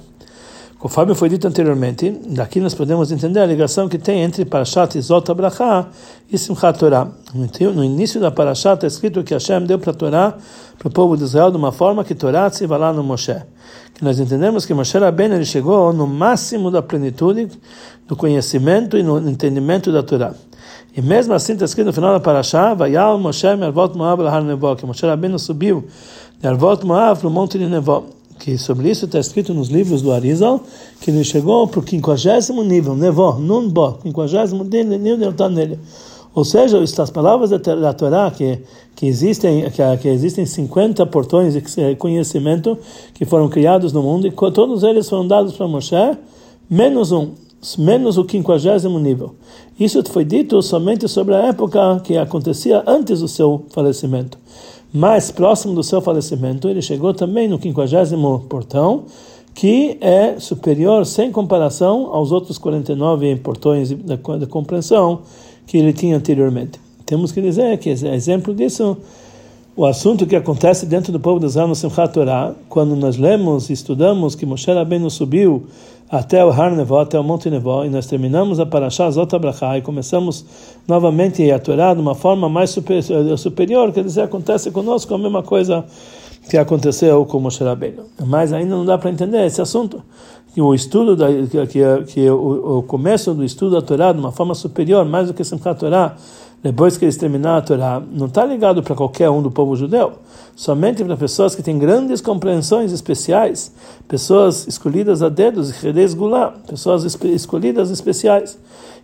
Conforme 0.86 1.16
foi 1.16 1.30
dito 1.30 1.48
anteriormente, 1.48 2.12
daqui 2.28 2.60
nós 2.60 2.76
podemos 2.76 3.12
entender 3.12 3.40
a 3.40 3.46
ligação 3.48 3.90
que 3.90 3.98
tem 3.98 4.22
entre 4.22 4.46
Parashat 4.46 4.96
Izot 4.96 5.32
Abraha 5.32 5.88
e 6.32 6.38
Simchat 6.38 6.78
Torah. 6.78 7.08
No 7.74 7.84
início 7.84 8.22
da 8.22 8.30
Parashat 8.30 8.76
está 8.76 8.86
escrito 8.86 9.24
que 9.24 9.34
Hashem 9.34 9.66
deu 9.66 9.80
para 9.80 9.90
a 9.90 9.94
Torá, 9.96 10.38
para 10.78 10.88
o 10.88 10.92
povo 10.92 11.18
de 11.18 11.24
Israel, 11.24 11.50
de 11.50 11.58
uma 11.58 11.72
forma 11.72 12.04
que 12.04 12.14
Torá 12.14 12.52
se 12.52 12.68
vai 12.68 12.78
lá 12.78 12.94
no 12.94 13.04
Moshe. 13.04 13.36
Que 13.96 14.04
nós 14.04 14.20
entendemos 14.20 14.64
que 14.64 14.76
Moshe 14.76 14.96
Rabbeinu 14.96 15.34
ele 15.34 15.46
chegou 15.46 15.92
no 15.92 16.06
máximo 16.06 16.70
da 16.70 16.84
plenitude 16.84 17.50
do 18.08 18.16
conhecimento 18.16 18.96
e 18.96 19.02
no 19.02 19.18
entendimento 19.28 19.92
da 19.92 20.04
Torá. 20.04 20.36
E 20.96 21.02
mesmo 21.02 21.34
assim 21.34 21.54
está 21.54 21.66
escrito 21.66 21.88
no 21.88 21.94
final 21.94 22.14
da 22.14 22.20
Parashá, 22.20 22.76
Vayal 22.76 23.18
Moshe 23.18 23.56
Mervot 23.56 23.98
Moab 23.98 24.22
Lahar 24.22 24.44
Nevo, 24.44 24.76
que 24.76 24.86
Moshe 24.86 25.04
Rabbeinu 25.04 25.40
subiu 25.40 25.84
de 26.40 26.48
Arvot 26.48 26.86
Moab 26.86 27.20
para 27.20 27.28
o 27.28 27.32
Monte 27.32 27.58
de 27.58 27.66
Nevo 27.66 28.06
que 28.40 28.58
sobre 28.58 28.90
isso 28.90 29.06
está 29.06 29.20
escrito 29.20 29.54
nos 29.54 29.70
livros 29.70 30.02
do 30.02 30.12
Arizal, 30.12 30.62
que 31.02 31.12
ele 31.12 31.24
chegou 31.24 31.68
para 31.68 31.80
o 31.80 31.84
quinquagésimo 31.84 32.64
nível, 32.64 32.96
Nevó, 32.96 33.38
Nunbo, 33.40 33.94
quinquagésimo 34.02 34.64
nível 34.64 35.30
está 35.32 35.50
nele. 35.50 35.80
Ou 36.34 36.44
seja, 36.44 36.82
as 36.82 37.10
palavras 37.10 37.50
da 37.50 37.94
Torá 37.94 38.30
que 38.30 38.60
que 38.96 39.06
existem 39.06 39.70
que, 39.70 39.98
que 39.98 40.08
existem 40.08 40.46
50 40.46 41.06
portões 41.08 41.54
de 41.54 41.96
conhecimento 41.98 42.78
que 43.14 43.26
foram 43.26 43.50
criados 43.50 43.92
no 43.92 44.02
mundo 44.02 44.26
e 44.26 44.32
todos 44.32 44.84
eles 44.84 45.10
foram 45.10 45.28
dados 45.28 45.54
para 45.54 45.68
Moshe, 45.68 46.18
menos 46.70 47.12
um, 47.12 47.32
menos 47.78 48.18
o 48.18 48.24
quinquagésimo 48.24 48.98
nível. 48.98 49.36
Isso 49.78 50.02
foi 50.10 50.24
dito 50.24 50.62
somente 50.62 51.08
sobre 51.10 51.36
a 51.36 51.48
época 51.48 52.00
que 52.04 52.18
acontecia 52.18 52.84
antes 52.88 53.20
do 53.20 53.28
seu 53.28 53.66
falecimento 53.72 54.38
mais 54.96 55.30
próximo 55.30 55.76
do 55.76 55.84
seu 55.84 56.02
falecimento, 56.02 56.70
ele 56.70 56.82
chegou 56.82 57.14
também 57.14 57.50
no 57.50 57.60
quinquagésimo 57.60 58.46
portão, 58.48 59.04
que 59.54 59.98
é 60.00 60.40
superior 60.40 61.06
sem 61.06 61.32
comparação 61.32 62.14
aos 62.14 62.32
outros 62.32 62.58
49 62.58 63.36
portões 63.38 63.92
da, 63.92 64.16
da 64.16 64.48
compreensão 64.48 65.22
que 65.68 65.78
ele 65.78 65.92
tinha 65.92 66.16
anteriormente. 66.16 66.80
Temos 67.06 67.34
que 67.34 67.42
dizer 67.42 67.78
que 67.78 67.90
é 67.90 68.16
exemplo 68.16 68.54
disso 68.54 68.98
o 69.76 69.86
assunto 69.86 70.26
que 70.26 70.36
acontece 70.36 70.86
dentro 70.86 71.12
do 71.12 71.20
povo 71.20 71.40
de 71.40 71.48
Israel 71.48 71.68
no 71.68 71.76
Simchat 71.76 72.14
Torah, 72.14 72.56
quando 72.70 72.96
nós 72.96 73.18
lemos 73.18 73.70
e 73.70 73.74
estudamos 73.74 74.34
que 74.34 74.46
Moshe 74.46 74.72
Rabbeinu 74.72 75.10
subiu 75.10 75.68
até 76.10 76.46
o 76.46 76.50
Har 76.50 76.74
Nevo, 76.74 76.98
até 76.98 77.20
o 77.20 77.24
Monte 77.24 77.50
Nevo, 77.50 77.84
e 77.84 77.90
nós 77.90 78.06
terminamos 78.06 78.58
a 78.60 78.66
Parashá 78.66 79.12
Zot 79.12 79.36
Abraha 79.36 79.78
e 79.78 79.82
começamos 79.82 80.46
novamente 80.88 81.52
a 81.52 81.60
Torá 81.60 81.94
de 81.94 82.00
uma 82.00 82.16
forma 82.16 82.48
mais 82.48 82.70
superior, 82.70 83.38
superior, 83.38 83.92
quer 83.92 84.06
dizer, 84.06 84.22
acontece 84.22 84.72
conosco 84.72 85.14
a 85.14 85.18
mesma 85.18 85.44
coisa 85.44 85.84
que 86.50 86.58
aconteceu 86.58 87.26
com 87.26 87.40
Moshe 87.42 87.62
Rabbeinu. 87.62 88.04
Mas 88.26 88.54
ainda 88.54 88.76
não 88.76 88.86
dá 88.86 88.98
para 88.98 89.10
entender 89.10 89.46
esse 89.46 89.62
assunto. 89.62 90.02
Que 90.54 90.62
o 90.62 90.74
estudo, 90.74 91.18
da, 91.18 91.28
que, 91.28 91.68
que, 91.68 92.04
que 92.08 92.30
o, 92.30 92.78
o, 92.78 92.84
começo 92.84 93.34
do 93.34 93.44
estudo 93.44 93.72
da 93.72 93.82
Torá 93.82 94.14
de 94.14 94.20
uma 94.20 94.32
forma 94.32 94.56
superior, 94.56 95.04
mais 95.04 95.28
do 95.28 95.34
que 95.34 95.44
Simchat 95.44 95.78
Torah, 95.78 96.16
depois 96.66 96.98
que 96.98 97.06
eles 97.06 97.16
terminaram 97.16 97.58
a 97.60 97.62
Torá, 97.62 98.02
não 98.12 98.26
está 98.26 98.44
ligado 98.44 98.82
para 98.82 98.96
qualquer 98.96 99.30
um 99.30 99.40
do 99.40 99.52
povo 99.52 99.76
judeu, 99.76 100.14
somente 100.56 101.04
para 101.04 101.16
pessoas 101.16 101.54
que 101.54 101.62
têm 101.62 101.78
grandes 101.78 102.22
compreensões 102.22 102.92
especiais, 102.92 103.72
pessoas 104.08 104.66
escolhidas 104.68 105.22
a 105.22 105.30
dedos, 105.30 105.72
pessoas 106.68 107.06
escolhidas 107.24 107.92
especiais. 107.92 108.58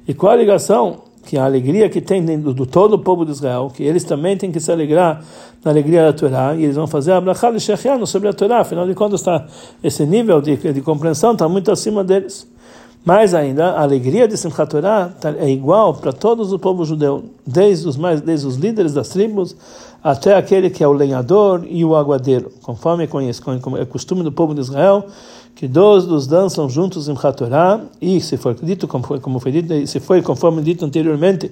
E 0.08 0.14
qual 0.16 0.32
a 0.32 0.36
ligação? 0.38 1.02
Que 1.24 1.38
a 1.38 1.46
alegria 1.46 1.88
que 1.88 2.02
tem 2.02 2.26
dentro 2.26 2.52
do 2.52 2.66
todo 2.66 2.94
o 2.94 3.00
povo 3.00 3.24
de 3.24 3.32
Israel, 3.32 3.72
que 3.72 3.84
eles 3.84 4.04
também 4.04 4.36
têm 4.36 4.52
que 4.52 4.60
se 4.60 4.72
alegrar 4.72 5.24
na 5.64 5.70
alegria 5.70 6.06
da 6.06 6.14
Torá, 6.14 6.56
e 6.56 6.64
eles 6.64 6.76
vão 6.76 6.88
fazer 6.88 7.12
a 7.12 7.22
brachá 7.22 7.52
de 7.52 7.60
sobre 8.08 8.28
a 8.28 8.34
Torá, 8.34 8.62
afinal 8.62 8.88
de 8.88 8.96
contas, 8.96 9.20
está, 9.20 9.46
esse 9.84 10.04
nível 10.04 10.42
de, 10.42 10.58
de 10.58 10.82
compreensão 10.82 11.34
está 11.34 11.48
muito 11.48 11.72
acima 11.72 12.04
deles. 12.04 12.51
Mais 13.04 13.34
ainda, 13.34 13.72
a 13.72 13.82
alegria 13.82 14.28
de 14.28 14.38
Simchat 14.38 14.70
Torah 14.70 15.10
tá, 15.20 15.32
é 15.32 15.50
igual 15.50 15.96
para 15.96 16.14
todos 16.14 16.54
o 16.54 16.60
povo 16.60 16.86
judeu, 16.86 17.24
desde 17.46 17.88
os 17.88 17.98
mais, 17.98 18.22
desde 18.22 18.46
os 18.46 18.58
líderes 18.58 18.94
das 18.94 19.10
tribos 19.10 19.56
até 20.04 20.36
aquele 20.36 20.70
que 20.70 20.84
é 20.84 20.88
o 20.88 20.94
lenhador 20.94 21.64
e 21.68 21.84
o 21.84 21.96
aguadeiro, 21.96 22.52
conforme 22.62 23.08
conhece, 23.08 23.42
como 23.42 23.78
é 23.78 23.86
costume 23.86 24.24
do 24.24 24.32
povo 24.32 24.54
de 24.54 24.62
Israel, 24.62 25.06
que 25.56 25.68
dois 25.68 26.06
dos 26.06 26.28
dançam 26.28 26.70
juntos 26.70 27.08
em 27.08 27.16
Torah, 27.16 27.82
e 28.00 28.22
se 28.22 28.38
for 28.38 28.54
dito 28.56 28.88
como 28.88 29.04
foi, 29.04 29.20
como 29.20 29.40
foi 29.40 29.52
dito, 29.52 29.88
se 29.88 30.00
foi 30.00 30.22
conforme 30.22 30.62
dito 30.62 30.86
anteriormente, 30.86 31.52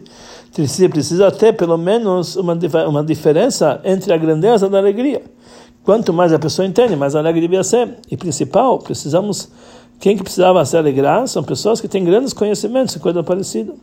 precisa, 0.54 0.90
precisa 0.90 1.32
ter 1.32 1.54
pelo 1.54 1.78
menos 1.78 2.36
uma, 2.36 2.58
uma 2.88 3.04
diferença 3.04 3.82
entre 3.84 4.14
a 4.14 4.18
grandeza 4.18 4.70
da 4.70 4.78
alegria. 4.78 5.22
Quanto 5.84 6.14
mais 6.14 6.32
a 6.32 6.38
pessoa 6.38 6.68
entende, 6.68 6.96
mais 6.96 7.16
alegre 7.16 7.42
devia 7.42 7.64
ser. 7.64 7.98
E 8.12 8.18
principal, 8.18 8.78
precisamos 8.80 9.50
quem 10.00 10.16
que 10.16 10.24
precisava 10.24 10.64
se 10.64 10.78
alegrar 10.78 11.28
são 11.28 11.44
pessoas 11.44 11.82
que 11.82 11.88
têm 11.88 12.04
grandes 12.04 12.34
conhecimentos 12.34 12.96
e 12.96 13.00
coisa 13.00 13.22
parecida. 13.22 13.74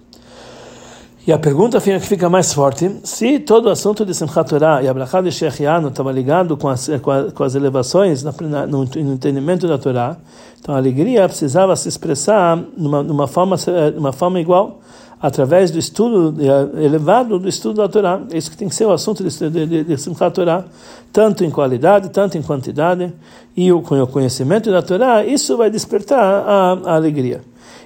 E 1.26 1.32
a 1.32 1.38
pergunta 1.38 1.80
que 1.80 1.99
fica 1.99 2.30
mais 2.30 2.52
forte, 2.52 3.00
se 3.02 3.40
todo 3.40 3.66
o 3.66 3.70
assunto 3.70 4.06
de 4.06 4.14
Simchat 4.14 4.49
Torah 4.49 4.80
e 4.80 4.87
Abraham 4.87 5.25
de 5.25 5.32
Shechianu 5.32 5.88
estava 5.88 6.12
ligado 6.12 6.56
com 6.56 6.68
as, 6.68 6.88
com, 7.02 7.11
a, 7.11 7.32
com 7.32 7.42
as 7.42 7.56
elevações 7.56 8.23
no, 8.23 8.32
no, 8.68 8.85
entendimento 8.85 9.66
da 9.66 9.76
Torá, 9.76 10.16
então 10.61 10.73
a 10.73 10.78
alegria 10.78 11.28
precisava 11.28 11.75
se 11.75 11.88
expressar 11.88 12.56
numa, 12.76 13.02
numa, 13.02 13.26
forma, 13.26 13.56
numa 13.92 14.12
forma 14.12 14.40
igual 14.40 14.80
através 15.20 15.70
do 15.70 15.78
estudo 15.78 16.35
eh, 16.40 16.85
elevado 16.85 17.38
do 17.38 17.49
estudo 17.49 17.76
da 17.76 17.88
Torá. 17.88 18.20
É 18.30 18.37
isso 18.37 18.50
que 18.50 18.56
tem 18.56 18.68
que 18.68 18.75
ser 18.75 18.85
o 18.85 18.92
assunto 18.92 19.25
de, 19.25 19.50
de, 19.50 19.85
de, 19.85 19.96
Simchat 19.96 20.35
Torá, 20.35 20.64
tanto 21.12 21.44
em 21.44 21.50
qualidade, 21.50 22.11
tanto 22.11 22.37
em 22.37 22.42
quantidade, 22.42 23.12
e 23.56 23.73
o, 23.73 23.80
com 23.80 24.00
o 24.00 24.06
conhecimento 24.06 24.70
da 24.70 24.82
Torá, 24.82 25.25
isso 25.25 25.56
vai 25.56 25.70
despertar 25.70 26.20
a, 26.20 26.78
a 26.85 26.94
alegria. 26.94 27.40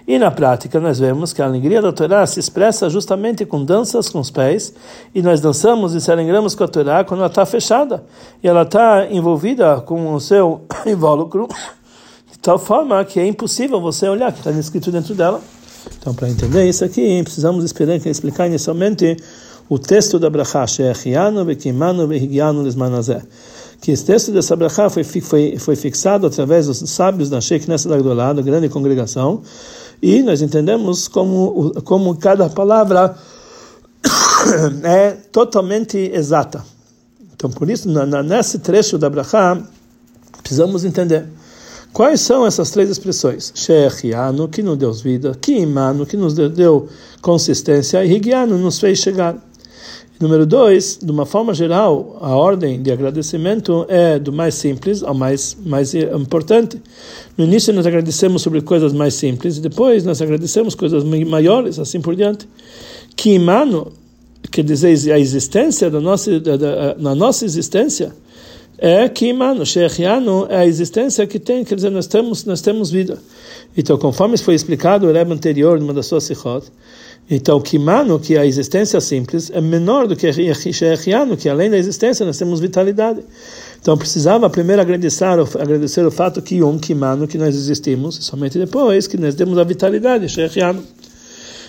E 0.08 0.18
na 0.18 0.30
prática 0.30 0.80
nós 0.80 0.98
vemos 0.98 1.32
que 1.32 1.40
a 1.40 1.44
alegria 1.44 1.80
da 1.80 1.92
Torá 1.92 2.26
se 2.26 2.40
expressa 2.40 2.90
justamente 2.90 3.44
com 3.44 3.64
danças 3.64 4.08
com 4.08 4.18
os 4.18 4.30
pés, 4.30 4.74
e 5.14 5.22
nós 5.22 5.40
dançamos 5.40 5.94
e 5.94 6.00
se 6.00 6.10
alegramos 6.10 6.56
com 6.56 6.64
a 6.64 6.68
Torá 6.68 7.04
quando 7.04 7.20
ela 7.20 7.28
está 7.28 7.46
fechada, 7.46 8.02
e 8.42 8.48
ela 8.48 8.62
está 8.62 9.06
envolvida 9.08 9.80
com 9.82 10.12
o 10.12 10.20
seu 10.20 10.62
invólucro, 10.84 11.46
de 12.32 12.38
tal 12.40 12.58
forma 12.58 13.04
que 13.04 13.20
é 13.20 13.26
impossível 13.26 13.80
você 13.80 14.08
olhar 14.08 14.30
o 14.30 14.32
que 14.32 14.40
está 14.40 14.50
escrito 14.50 14.90
dentro 14.90 15.14
dela. 15.14 15.40
Então, 15.98 16.14
para 16.14 16.28
entender 16.28 16.68
isso 16.68 16.84
aqui, 16.84 17.22
precisamos 17.22 17.64
explicar, 17.64 18.06
explicar 18.06 18.46
inicialmente 18.46 19.16
o 19.68 19.78
texto 19.78 20.18
da 20.18 20.28
Brachá, 20.28 20.66
Shechianu, 20.66 21.44
Bekimanu, 21.44 22.06
Behigianu, 22.06 22.62
Lismanazé. 22.62 23.22
Que 23.80 23.92
esse 23.92 24.04
texto 24.04 24.32
dessa 24.32 24.56
Brachá 24.56 24.90
foi, 24.90 25.04
foi, 25.04 25.56
foi 25.58 25.76
fixado 25.76 26.26
através 26.26 26.66
dos 26.66 26.78
sábios 26.90 27.30
da 27.30 27.40
Sheikh 27.40 27.68
Nessa 27.68 27.94
Agdolá, 27.94 28.32
da 28.32 28.42
grande 28.42 28.68
congregação, 28.68 29.42
e 30.02 30.22
nós 30.22 30.42
entendemos 30.42 31.08
como, 31.08 31.72
como 31.82 32.16
cada 32.16 32.48
palavra 32.48 33.16
é 34.82 35.12
totalmente 35.30 35.96
exata. 36.12 36.64
Então, 37.34 37.48
por 37.50 37.70
isso, 37.70 37.88
na, 37.88 38.22
nesse 38.22 38.58
trecho 38.58 38.98
da 38.98 39.08
Brachá, 39.08 39.56
precisamos 40.42 40.84
entender. 40.84 41.26
Quais 41.92 42.20
são 42.20 42.46
essas 42.46 42.70
três 42.70 42.88
expressões? 42.88 43.52
Shechianu, 43.54 44.48
que 44.48 44.62
nos 44.62 44.78
deu 44.78 44.92
vida, 44.92 45.36
Kimanu, 45.40 46.06
que 46.06 46.16
nos 46.16 46.34
deu 46.34 46.88
consistência, 47.20 48.04
e 48.04 48.16
Higianu, 48.16 48.56
nos 48.58 48.78
fez 48.78 48.98
chegar. 48.98 49.36
Número 50.20 50.44
dois, 50.44 50.98
de 51.02 51.10
uma 51.10 51.24
forma 51.24 51.52
geral, 51.54 52.18
a 52.20 52.36
ordem 52.36 52.80
de 52.80 52.92
agradecimento 52.92 53.86
é 53.88 54.18
do 54.18 54.30
mais 54.30 54.54
simples 54.54 55.02
ao 55.02 55.14
mais, 55.14 55.56
mais 55.64 55.94
importante. 55.94 56.80
No 57.36 57.44
início 57.44 57.72
nós 57.72 57.86
agradecemos 57.86 58.42
sobre 58.42 58.60
coisas 58.60 58.92
mais 58.92 59.14
simples, 59.14 59.56
e 59.56 59.60
depois 59.60 60.04
nós 60.04 60.20
agradecemos 60.22 60.74
coisas 60.74 61.02
maiores, 61.04 61.78
assim 61.78 62.00
por 62.00 62.14
diante. 62.14 62.46
Kimanu, 63.16 63.90
quer 64.52 64.62
dizer 64.62 65.10
a 65.10 65.18
existência 65.18 65.90
da 65.90 66.00
nossa, 66.00 66.38
da, 66.38 66.56
da, 66.56 66.94
na 66.98 67.14
nossa 67.14 67.44
existência, 67.44 68.12
é 68.82 69.06
que, 69.10 69.30
mano, 69.30 69.62
é 70.48 70.56
a 70.56 70.66
existência 70.66 71.26
que 71.26 71.38
tem, 71.38 71.62
quer 71.64 71.74
dizer, 71.74 71.90
nós 71.90 72.06
temos, 72.06 72.46
nós 72.46 72.62
temos 72.62 72.90
vida. 72.90 73.18
Então, 73.76 73.98
conforme 73.98 74.38
foi 74.38 74.54
explicado 74.54 75.06
o 75.06 75.12
Rebbe 75.12 75.34
anterior, 75.34 75.78
numa 75.78 75.92
das 75.92 76.06
suas 76.06 76.24
sichot, 76.24 76.66
então, 77.30 77.60
que 77.60 78.34
é 78.34 78.38
a 78.38 78.46
existência 78.46 78.98
simples, 79.00 79.50
é 79.50 79.60
menor 79.60 80.08
do 80.08 80.16
que 80.16 80.32
Shechianu, 80.32 81.36
que 81.36 81.48
além 81.48 81.70
da 81.70 81.76
existência 81.76 82.24
nós 82.24 82.38
temos 82.38 82.58
vitalidade. 82.58 83.20
Então, 83.80 83.98
precisava 83.98 84.48
primeiro 84.48 84.80
agradecer, 84.80 85.26
agradecer 85.60 86.04
o 86.04 86.10
fato 86.10 86.40
que 86.40 86.62
um 86.62 86.78
Kimano, 86.78 87.28
que 87.28 87.36
nós 87.36 87.54
existimos, 87.54 88.16
somente 88.16 88.58
depois 88.58 89.06
que 89.06 89.18
nós 89.18 89.34
temos 89.34 89.58
a 89.58 89.64
vitalidade, 89.64 90.26
Shechianu. 90.28 90.82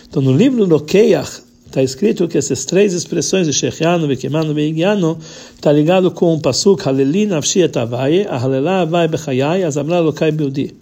Então, 0.10 0.22
no 0.22 0.32
livro 0.32 0.66
do 0.66 0.80
Keyach, 0.80 1.44
Está 1.72 1.82
escrito 1.82 2.28
que 2.28 2.38
essas 2.38 2.66
três 2.66 2.92
expressões 2.92 3.48
de 3.48 3.54
Shechianu, 3.54 4.06
Bekimanu, 4.06 4.54
Beigianu 4.54 5.18
está 5.56 5.72
ligado 5.72 6.12
com 6.12 6.34
o 6.34 6.42
pasuk 6.42 6.86
Haleli 6.86 7.26
Nafshi 7.26 7.62
Etavaye, 7.62 8.28
Ahalelá 8.28 8.82
Avai 8.82 9.08
Bechayai, 9.08 9.64
Azamra 9.64 10.02
Lokai 10.02 10.34
Beudi. 10.34 10.76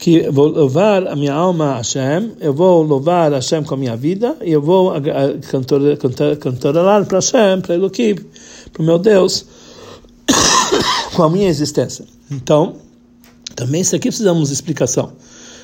Que 0.00 0.28
vou 0.28 0.48
louvar 0.48 1.06
a 1.06 1.14
minha 1.14 1.32
alma 1.32 1.74
a 1.74 1.76
Hashem, 1.76 2.32
eu 2.40 2.52
vou 2.52 2.82
louvar 2.82 3.32
a 3.32 3.36
Hashem 3.36 3.62
com 3.62 3.74
a 3.74 3.76
minha 3.76 3.96
vida, 3.96 4.36
e 4.42 4.50
eu 4.50 4.60
vou 4.60 4.92
cantorar 6.40 7.06
para 7.06 7.18
Hashem, 7.18 7.60
para 7.60 7.76
Elohim, 7.76 8.16
para 8.72 8.82
o 8.82 8.84
meu 8.84 8.98
Deus, 8.98 9.46
com 11.14 11.22
a 11.22 11.30
minha 11.30 11.48
existência. 11.48 12.04
Então, 12.28 12.74
também 13.54 13.82
isso 13.82 13.94
aqui 13.94 14.08
precisamos 14.08 14.48
de 14.48 14.54
explicação. 14.54 15.12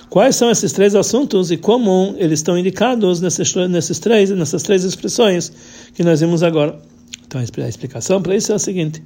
Quais 0.09 0.37
são 0.37 0.51
esses 0.51 0.73
três 0.73 0.95
assuntos 0.95 1.51
e 1.51 1.57
como 1.57 2.15
eles 2.17 2.41
estão 2.41 2.57
indicados 2.57 3.21
nesses, 3.21 3.55
nesses 3.55 3.99
três, 3.99 4.31
nessas 4.31 4.63
três 4.63 4.85
expressões 4.85 5.53
que 5.95 6.05
nós 6.05 6.21
vimos 6.21 6.43
agora? 6.43 6.79
Então 7.27 7.41
a 7.41 7.69
explicação 7.69 8.23
para 8.23 8.37
isso 8.37 8.53
é 8.53 8.55
a 8.55 8.59
seguinte: 8.59 9.03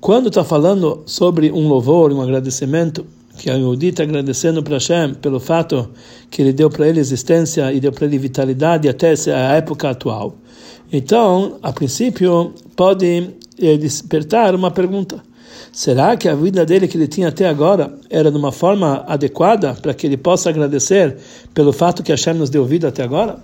quando 0.00 0.28
está 0.28 0.44
falando 0.44 1.02
sobre 1.06 1.50
um 1.50 1.66
louvor, 1.68 2.12
um 2.12 2.20
agradecimento, 2.20 3.06
que 3.38 3.50
a 3.50 3.54
Yehudi 3.54 3.88
está 3.88 4.02
agradecendo 4.02 4.62
para 4.62 4.74
Hashem 4.74 5.14
pelo 5.14 5.40
fato 5.40 5.90
que 6.30 6.42
ele 6.42 6.52
deu 6.52 6.68
para 6.68 6.86
ele 6.86 7.00
existência 7.00 7.72
e 7.72 7.80
deu 7.80 7.90
para 7.90 8.04
ele 8.04 8.18
vitalidade 8.18 8.88
até 8.88 9.14
a 9.28 9.56
época 9.56 9.88
atual. 9.88 10.36
Então, 10.92 11.58
a 11.62 11.72
princípio, 11.72 12.52
pode 12.76 13.30
eh, 13.58 13.76
despertar 13.78 14.54
uma 14.54 14.70
pergunta. 14.70 15.22
Será 15.72 16.16
que 16.16 16.28
a 16.28 16.34
vida 16.34 16.64
dele 16.66 16.88
que 16.88 16.96
ele 16.96 17.08
tinha 17.08 17.28
até 17.28 17.48
agora 17.48 17.92
era 18.08 18.30
de 18.30 18.36
uma 18.36 18.52
forma 18.52 19.04
adequada 19.06 19.74
para 19.74 19.94
que 19.94 20.06
ele 20.06 20.16
possa 20.16 20.50
agradecer 20.50 21.16
pelo 21.54 21.72
fato 21.72 22.02
que 22.02 22.10
Hashem 22.10 22.34
nos 22.34 22.50
deu 22.50 22.64
vida 22.64 22.88
até 22.88 23.02
agora? 23.02 23.38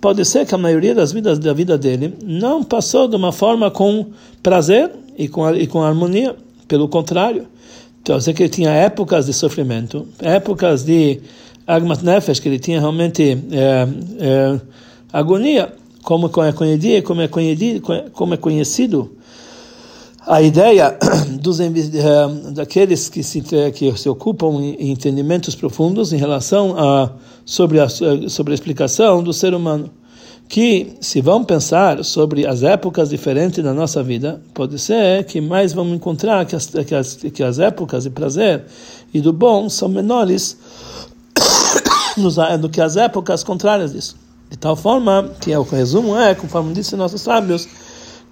Pode 0.00 0.24
ser 0.24 0.46
que 0.46 0.54
a 0.54 0.58
maioria 0.58 0.94
das 0.94 1.12
vidas 1.12 1.38
da 1.38 1.52
vida 1.52 1.78
dele 1.78 2.14
não 2.22 2.62
passou 2.62 3.08
de 3.08 3.16
uma 3.16 3.32
forma 3.32 3.70
com 3.70 4.06
prazer 4.42 4.90
e 5.16 5.28
com, 5.28 5.48
e 5.54 5.66
com 5.66 5.82
harmonia. 5.82 6.36
Pelo 6.68 6.88
contrário, 6.88 7.46
então, 8.06 8.20
sei 8.20 8.32
que 8.32 8.44
ele 8.44 8.50
tinha 8.50 8.70
épocas 8.70 9.26
de 9.26 9.32
sofrimento, 9.32 10.06
épocas 10.20 10.84
de 10.84 11.20
agmat 11.66 12.04
nefesh, 12.04 12.38
que 12.38 12.48
ele 12.48 12.60
tinha 12.60 12.78
realmente 12.78 13.36
é, 13.50 13.88
é, 14.20 14.60
agonia, 15.12 15.72
como 16.04 16.30
é 16.44 16.52
conhecido, 16.52 17.02
como 17.04 17.20
é 17.20 17.26
conhecido, 17.26 17.82
como 18.12 18.34
é 18.34 18.36
conhecido 18.36 19.15
a 20.26 20.42
ideia 20.42 20.98
dos 21.40 21.60
eh, 21.60 21.70
daqueles 22.52 23.08
que 23.08 23.22
se 23.22 23.40
que 23.40 23.96
se 23.96 24.08
ocupam 24.08 24.60
em 24.60 24.90
entendimentos 24.90 25.54
profundos 25.54 26.12
em 26.12 26.16
relação 26.16 26.76
a 26.76 27.12
sobre 27.44 27.80
a 27.80 27.88
sobre 27.88 28.52
a 28.52 28.54
explicação 28.54 29.22
do 29.22 29.32
ser 29.32 29.54
humano 29.54 29.90
que 30.48 30.96
se 31.00 31.20
vão 31.20 31.44
pensar 31.44 32.04
sobre 32.04 32.46
as 32.46 32.62
épocas 32.62 33.08
diferentes 33.08 33.62
da 33.62 33.72
nossa 33.72 34.02
vida 34.02 34.40
pode 34.52 34.78
ser 34.78 35.24
que 35.24 35.40
mais 35.40 35.72
vamos 35.72 35.94
encontrar 35.94 36.44
que 36.44 36.54
as, 36.54 36.66
que 36.66 36.94
as, 36.94 37.14
que 37.14 37.42
as 37.42 37.58
épocas 37.58 38.04
de 38.04 38.10
prazer 38.10 38.64
e 39.12 39.20
do 39.20 39.32
bom 39.32 39.68
são 39.68 39.88
menores 39.88 40.56
do 42.60 42.68
que 42.68 42.80
as 42.80 42.96
épocas 42.96 43.42
contrárias 43.42 43.92
disso. 43.92 44.16
De 44.48 44.56
tal 44.56 44.76
forma 44.76 45.32
que 45.40 45.52
é 45.52 45.58
o 45.58 45.62
resumo 45.62 46.16
é 46.16 46.34
conforme 46.34 46.72
disse 46.72 46.94
nossos 46.94 47.20
sábios 47.20 47.68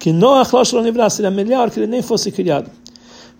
que 0.05 0.13
Noach 0.13 0.53
Losh 0.53 0.71
livrar 0.73 1.09
seria 1.09 1.31
melhor 1.31 1.71
que 1.71 1.79
ele 1.79 1.87
nem 1.87 1.99
fosse 1.99 2.31
criado. 2.31 2.69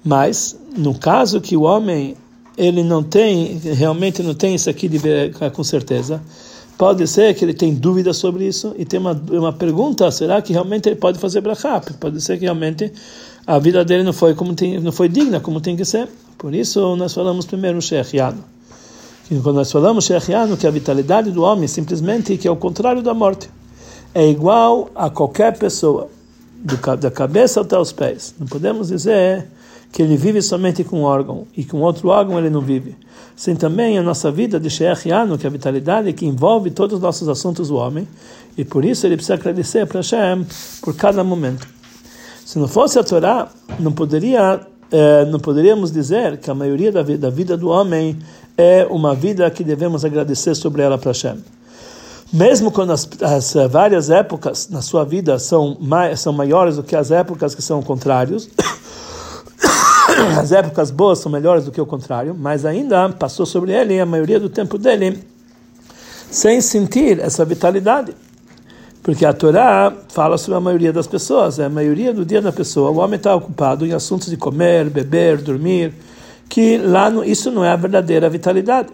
Mas, 0.04 0.60
no 0.76 0.96
caso 0.98 1.40
que 1.40 1.56
o 1.56 1.62
homem 1.62 2.16
ele 2.58 2.82
não 2.82 3.04
tem, 3.04 3.60
realmente 3.60 4.24
não 4.24 4.34
tem 4.34 4.56
isso 4.56 4.68
aqui 4.68 4.90
de 4.90 5.00
com 5.54 5.64
certeza, 5.64 6.20
pode 6.76 7.06
ser 7.06 7.36
que 7.36 7.46
ele 7.46 7.54
tem 7.54 7.76
dúvidas 7.76 8.18
sobre 8.18 8.48
isso 8.48 8.74
e 8.80 8.84
tem 8.84 9.00
uma, 9.00 9.12
uma 9.30 9.54
pergunta, 9.54 10.10
será 10.10 10.42
que 10.42 10.54
realmente 10.54 10.90
ele 10.90 10.96
pode 10.96 11.20
fazer 11.20 11.40
brachá? 11.40 11.80
Pode 12.00 12.20
ser 12.20 12.40
que 12.40 12.46
realmente 12.46 12.92
a 13.46 13.60
vida 13.60 13.86
dele 13.86 14.02
não 14.02 14.12
foi 14.12 14.34
como 14.34 14.56
tem, 14.56 14.80
não 14.80 14.92
foi 14.92 15.08
digna 15.08 15.40
como 15.40 15.62
tem 15.62 15.78
que 15.78 15.86
ser. 15.86 16.10
Por 16.36 16.56
isso 16.56 16.96
nós 16.96 17.14
falamos 17.14 17.46
primeiro 17.46 17.80
Shechiano. 17.80 18.44
Quando 19.44 19.58
nós 19.58 19.72
falamos 19.72 20.06
Shechiano, 20.06 20.58
que 20.58 20.66
a 20.66 20.72
vitalidade 20.72 21.30
do 21.30 21.44
homem 21.44 21.68
simplesmente 21.68 22.36
que 22.38 22.48
é 22.48 22.52
o 22.52 22.56
contrário 22.56 23.04
da 23.04 23.14
morte. 23.14 23.52
É 24.16 24.28
igual 24.28 24.90
a 24.96 25.12
qualquer 25.12 25.56
pessoa 25.60 26.10
do, 26.66 26.98
da 26.98 27.12
cabeça 27.12 27.62
até 27.62 27.78
os 27.78 27.92
pés. 27.92 28.34
Não 28.40 28.48
podemos 28.48 28.88
dizer 28.88 29.48
que 29.92 30.02
ele 30.02 30.18
vive 30.18 30.42
somente 30.42 30.84
com 30.84 31.02
um 31.02 31.04
órgão 31.04 31.48
e 31.56 31.64
com 31.64 31.80
outro 31.82 32.10
órgão 32.10 32.40
ele 32.40 32.50
não 32.50 32.60
vive. 32.60 32.96
Sim, 33.36 33.56
também 33.56 33.98
a 33.98 34.02
nossa 34.02 34.32
vida 34.32 34.60
de 34.60 34.70
Shechiano, 34.70 35.38
que 35.38 35.46
é 35.46 35.50
a 35.50 35.52
vitalidade 35.52 36.12
que 36.14 36.26
envolve 36.26 36.72
todos 36.72 36.96
os 36.96 37.02
nossos 37.02 37.30
assuntos 37.30 37.68
do 37.68 37.76
homem, 37.76 38.08
e 38.58 38.66
por 38.66 38.84
isso 38.84 39.06
ele 39.06 39.16
precisa 39.16 39.36
agradecer 39.36 39.86
para 39.86 40.00
Hashem 40.00 40.46
por 40.82 40.96
cada 40.96 41.24
momento. 41.24 41.68
Se 42.46 42.58
não 42.58 42.68
fosse 42.68 42.98
a 42.98 43.04
Torá, 43.04 43.50
não 43.80 43.92
poderia 43.92 44.62
eh, 44.92 45.26
não 45.26 45.40
poderíamos 45.40 45.92
dizer 45.92 46.38
que 46.38 46.50
a 46.50 46.56
maioria 46.56 46.92
da 46.92 47.04
vida, 47.04 47.18
da 47.18 47.30
vida 47.30 47.58
do 47.58 47.70
homem 47.70 48.18
é 48.58 48.86
uma 48.90 49.14
vida 49.14 49.50
que 49.50 49.64
devemos 49.64 50.06
agradecer 50.06 50.56
sobre 50.56 50.82
ela 50.82 50.98
para 50.98 51.12
Hashem 51.12 51.38
mesmo 52.32 52.72
quando 52.72 52.92
as, 52.92 53.08
as, 53.22 53.56
eh, 53.56 53.68
várias 53.68 54.10
épocas 54.10 54.70
na 54.70 54.82
sua 54.82 55.04
vida 55.06 55.38
são, 55.40 55.78
mai, 55.80 56.16
são 56.18 56.34
maiores 56.34 56.76
do 56.76 56.84
que 56.84 56.96
as 56.96 57.12
épocas 57.12 57.54
que 57.54 57.62
são 57.62 57.82
contrários, 57.82 58.50
as 60.40 60.52
épocas 60.52 60.92
boas 60.92 61.20
são 61.20 61.32
melhores 61.32 61.66
do 61.66 61.72
que 61.72 61.80
o 61.80 61.86
contrário, 61.86 62.36
mas 62.38 62.66
ainda 62.66 63.10
passou 63.10 63.46
sobre 63.46 63.72
ele 63.72 64.00
a 64.00 64.06
maioria 64.06 64.40
do 64.40 64.50
tempo 64.50 64.78
dele 64.78 65.24
sem 66.36 66.60
sentir 66.60 67.20
essa 67.20 67.46
vitalidade. 67.46 68.14
Porque 69.02 69.26
a 69.26 69.32
Torá 69.32 69.94
fala 70.10 70.38
sobre 70.38 70.58
a 70.58 70.62
maioria 70.62 70.92
das 70.92 71.08
pessoas, 71.08 71.60
é 71.60 71.66
a 71.66 71.70
maioria 71.70 72.12
do 72.12 72.26
dia 72.26 72.42
da 72.42 72.52
pessoa. 72.52 72.90
O 72.90 72.98
homem 72.98 73.18
está 73.18 73.36
ocupado 73.36 73.86
em 73.86 73.94
assuntos 73.94 74.30
de 74.30 74.36
comer, 74.36 74.90
beber, 74.90 75.38
dormir, 75.38 75.94
que 76.50 76.78
lá 76.78 77.10
no, 77.10 77.24
isso 77.24 77.52
não 77.52 77.64
é 77.64 77.70
a 77.70 77.76
verdadeira 77.76 78.28
vitalidade. 78.30 78.90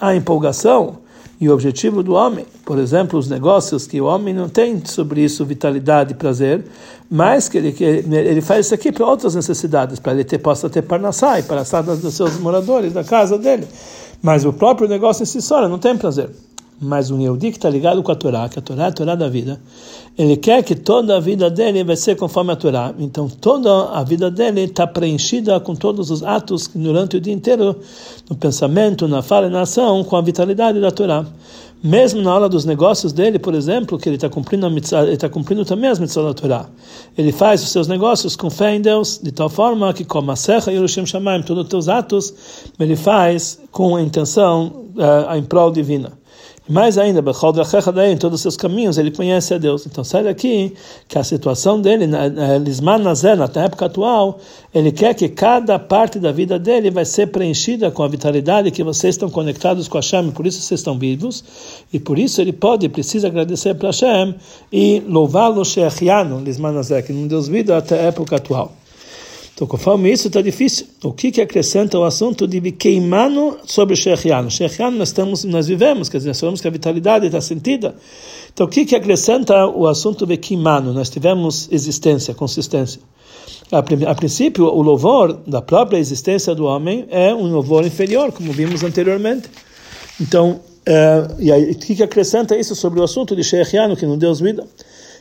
A 0.00 0.14
empolgação 0.14 0.98
e 1.40 1.48
o 1.48 1.52
objetivo 1.52 2.02
do 2.02 2.12
homem, 2.14 2.46
por 2.64 2.78
exemplo, 2.78 3.18
os 3.18 3.28
negócios 3.28 3.86
que 3.86 4.00
o 4.00 4.04
homem 4.04 4.32
não 4.32 4.48
tem 4.48 4.84
sobre 4.84 5.22
isso 5.22 5.44
vitalidade 5.44 6.12
e 6.12 6.16
prazer, 6.16 6.64
mas 7.10 7.48
que 7.48 7.58
ele, 7.58 7.72
que 7.72 7.84
ele 7.84 8.40
faz 8.40 8.66
isso 8.66 8.74
aqui 8.74 8.92
para 8.92 9.06
outras 9.06 9.34
necessidades, 9.34 9.98
para 9.98 10.12
ele 10.12 10.24
ter, 10.24 10.38
possa 10.38 10.70
ter 10.70 10.82
parnassá 10.82 11.38
e 11.38 11.42
parnassá 11.42 11.82
dos 11.82 12.14
seus 12.14 12.38
moradores, 12.38 12.92
da 12.92 13.02
casa 13.02 13.36
dele. 13.36 13.66
Mas 14.22 14.44
o 14.44 14.52
próprio 14.52 14.88
negócio 14.88 15.24
em 15.24 15.26
si 15.26 15.42
só 15.42 15.68
não 15.68 15.78
tem 15.78 15.96
prazer 15.96 16.30
mas 16.82 17.10
um 17.10 17.20
Yehudi 17.20 17.50
que 17.50 17.58
está 17.58 17.70
ligado 17.70 18.02
com 18.02 18.10
a 18.10 18.14
Torá, 18.14 18.48
que 18.48 18.58
a 18.58 18.62
Torá 18.62 18.84
é 18.84 18.88
a 18.88 18.92
Torá 18.92 19.14
da 19.14 19.28
vida, 19.28 19.60
ele 20.18 20.36
quer 20.36 20.62
que 20.62 20.74
toda 20.74 21.16
a 21.16 21.20
vida 21.20 21.48
dele 21.48 21.84
vai 21.84 21.96
ser 21.96 22.16
conforme 22.16 22.52
a 22.52 22.56
Torá. 22.56 22.92
Então 22.98 23.28
toda 23.28 23.90
a 23.90 24.02
vida 24.02 24.30
dele 24.30 24.62
está 24.62 24.86
preenchida 24.86 25.58
com 25.60 25.74
todos 25.74 26.10
os 26.10 26.22
atos 26.22 26.68
durante 26.74 27.16
o 27.16 27.20
dia 27.20 27.32
inteiro, 27.32 27.76
no 28.28 28.36
pensamento, 28.36 29.06
na 29.06 29.22
fala 29.22 29.46
e 29.46 29.50
na 29.50 29.62
ação, 29.62 30.02
com 30.04 30.16
a 30.16 30.20
vitalidade 30.20 30.80
da 30.80 30.90
Torá. 30.90 31.24
Mesmo 31.82 32.22
na 32.22 32.32
hora 32.32 32.48
dos 32.48 32.64
negócios 32.64 33.12
dele, 33.12 33.40
por 33.40 33.54
exemplo, 33.54 33.98
que 33.98 34.08
ele 34.08 34.14
está 34.14 34.28
cumprindo, 34.28 34.68
ele 34.68 34.78
está 35.12 35.28
cumprindo 35.28 35.64
também 35.64 35.90
as 35.90 35.98
mitzvot 35.98 36.26
da 36.26 36.34
Torá. 36.34 36.66
Ele 37.18 37.32
faz 37.32 37.60
os 37.60 37.70
seus 37.70 37.88
negócios 37.88 38.36
com 38.36 38.48
fé 38.48 38.76
em 38.76 38.80
Deus, 38.80 39.18
de 39.20 39.32
tal 39.32 39.48
forma 39.48 39.92
que, 39.92 40.04
como 40.04 40.30
a 40.30 40.36
Serra 40.36 40.70
e 40.70 40.76
Yerushalayim 40.76 41.06
Shamaim, 41.06 41.42
todos 41.42 41.64
os 41.64 41.68
teus 41.68 41.88
atos, 41.88 42.32
ele 42.78 42.94
faz 42.94 43.58
com 43.72 43.96
a 43.96 44.02
intenção 44.02 44.86
uh, 44.94 45.34
em 45.36 45.42
prol 45.42 45.72
divina. 45.72 46.12
Mais 46.68 46.96
ainda, 46.96 47.20
em 48.12 48.16
todos 48.16 48.36
os 48.36 48.42
seus 48.42 48.56
caminhos, 48.56 48.96
ele 48.96 49.10
conhece 49.10 49.52
a 49.52 49.58
Deus. 49.58 49.84
Então, 49.84 50.04
sai 50.04 50.22
daqui 50.22 50.74
que 51.08 51.18
a 51.18 51.24
situação 51.24 51.80
dele, 51.80 52.06
na 52.06 52.28
na 53.56 53.64
época 53.64 53.86
atual, 53.86 54.38
ele 54.72 54.92
quer 54.92 55.12
que 55.14 55.28
cada 55.28 55.76
parte 55.78 56.20
da 56.20 56.30
vida 56.30 56.58
dele 56.58 56.90
vai 56.90 57.04
ser 57.04 57.26
preenchida 57.28 57.90
com 57.90 58.04
a 58.04 58.08
vitalidade 58.08 58.70
que 58.70 58.84
vocês 58.84 59.16
estão 59.16 59.28
conectados 59.28 59.88
com 59.88 59.98
Hashem, 59.98 60.30
por 60.30 60.46
isso 60.46 60.60
vocês 60.60 60.80
estão 60.80 60.96
vivos, 60.96 61.42
e 61.92 61.98
por 61.98 62.18
isso 62.18 62.40
ele 62.40 62.52
pode, 62.52 62.88
precisa 62.88 63.26
agradecer 63.26 63.74
para 63.74 63.88
Hashem 63.88 64.34
e 64.72 65.02
louvá-lo, 65.06 65.64
Shechianu, 65.64 66.40
que 67.02 67.12
não 67.12 67.26
deu 67.26 67.42
vida 67.42 67.76
até 67.76 67.98
a 67.98 68.02
época 68.04 68.36
atual. 68.36 68.72
Então, 69.54 69.66
conforme 69.66 70.10
isso, 70.10 70.28
está 70.28 70.40
difícil. 70.40 70.86
O 71.04 71.12
que, 71.12 71.30
que 71.30 71.40
acrescenta 71.40 71.98
o 71.98 72.04
assunto 72.04 72.46
de 72.46 72.72
queimano 72.72 73.58
sobre 73.64 73.94
Shechiano? 73.94 74.50
Shechiano 74.50 74.96
nós, 74.96 75.08
estamos, 75.08 75.44
nós 75.44 75.66
vivemos, 75.68 76.08
quer 76.08 76.18
dizer, 76.18 76.30
nós 76.30 76.40
falamos 76.40 76.60
que 76.60 76.68
a 76.68 76.70
vitalidade 76.70 77.26
está 77.26 77.40
sentida. 77.40 77.94
Então, 78.52 78.66
o 78.66 78.68
que, 78.68 78.84
que 78.84 78.96
acrescenta 78.96 79.66
o 79.66 79.86
assunto 79.86 80.26
de 80.26 80.36
queimano? 80.36 80.92
Nós 80.92 81.10
tivemos 81.10 81.68
existência, 81.70 82.34
consistência. 82.34 83.00
A, 83.70 83.78
a, 83.78 84.14
princípio, 84.14 84.64
o 84.64 84.82
louvor 84.82 85.34
da 85.46 85.60
própria 85.60 85.98
existência 85.98 86.54
do 86.54 86.64
homem 86.64 87.06
é 87.10 87.34
um 87.34 87.50
louvor 87.52 87.84
inferior, 87.84 88.32
como 88.32 88.52
vimos 88.52 88.82
anteriormente. 88.82 89.48
Então, 90.20 90.60
é, 90.84 91.28
e 91.38 91.52
aí, 91.52 91.70
o 91.72 91.74
que, 91.74 91.94
que 91.94 92.02
acrescenta 92.02 92.56
isso 92.56 92.74
sobre 92.74 93.00
o 93.00 93.02
assunto 93.02 93.36
de 93.36 93.44
Shechiano, 93.44 93.96
que 93.96 94.06
não 94.06 94.18
deu 94.18 94.34
vida? 94.34 94.66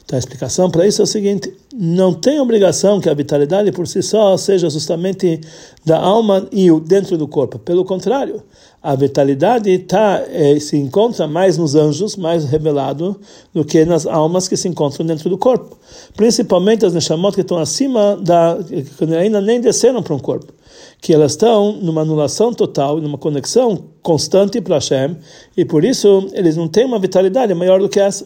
Então 0.03 0.17
a 0.17 0.19
explicação 0.19 0.69
para 0.69 0.85
isso 0.87 1.01
é 1.01 1.03
o 1.03 1.07
seguinte: 1.07 1.53
não 1.73 2.13
tem 2.13 2.39
obrigação 2.39 2.99
que 2.99 3.09
a 3.09 3.13
vitalidade 3.13 3.71
por 3.71 3.87
si 3.87 4.01
só 4.01 4.35
seja 4.37 4.69
justamente 4.69 5.39
da 5.85 5.99
alma 5.99 6.47
e 6.51 6.71
o 6.71 6.79
dentro 6.79 7.17
do 7.17 7.27
corpo. 7.27 7.57
Pelo 7.59 7.85
contrário, 7.85 8.43
a 8.83 8.95
vitalidade 8.95 9.77
tá, 9.79 10.23
é, 10.27 10.59
se 10.59 10.75
encontra 10.75 11.27
mais 11.27 11.55
nos 11.55 11.75
anjos, 11.75 12.15
mais 12.15 12.45
revelado, 12.45 13.19
do 13.53 13.63
que 13.63 13.85
nas 13.85 14.07
almas 14.07 14.47
que 14.47 14.57
se 14.57 14.67
encontram 14.67 15.05
dentro 15.05 15.29
do 15.29 15.37
corpo. 15.37 15.77
Principalmente 16.15 16.85
as 16.85 16.93
neshamot 16.93 17.35
que 17.35 17.41
estão 17.41 17.59
acima 17.59 18.17
da. 18.17 18.57
que 18.67 19.15
ainda 19.15 19.39
nem 19.39 19.61
desceram 19.61 20.01
para 20.01 20.15
um 20.15 20.19
corpo. 20.19 20.51
Que 20.99 21.13
elas 21.13 21.33
estão 21.33 21.73
numa 21.73 22.01
anulação 22.01 22.53
total, 22.53 22.99
numa 22.99 23.17
conexão 23.17 23.85
constante 24.01 24.59
para 24.59 24.75
Hashem, 24.75 25.15
e 25.55 25.63
por 25.63 25.85
isso 25.85 26.27
eles 26.33 26.57
não 26.57 26.67
têm 26.67 26.85
uma 26.85 26.99
vitalidade 26.99 27.53
maior 27.53 27.79
do 27.79 27.87
que 27.87 27.99
essa. 27.99 28.25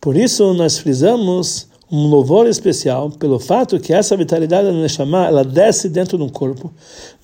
Por 0.00 0.16
isso 0.16 0.54
nós 0.54 0.78
frisamos 0.78 1.68
um 1.92 2.06
louvor 2.06 2.46
especial 2.46 3.10
pelo 3.10 3.38
fato 3.38 3.80
que 3.80 3.92
essa 3.92 4.16
vitalidade 4.16 4.68
da 4.68 4.72
Neshama, 4.72 5.26
ela 5.26 5.44
desce 5.44 5.88
dentro 5.88 6.16
do 6.16 6.30
corpo. 6.30 6.72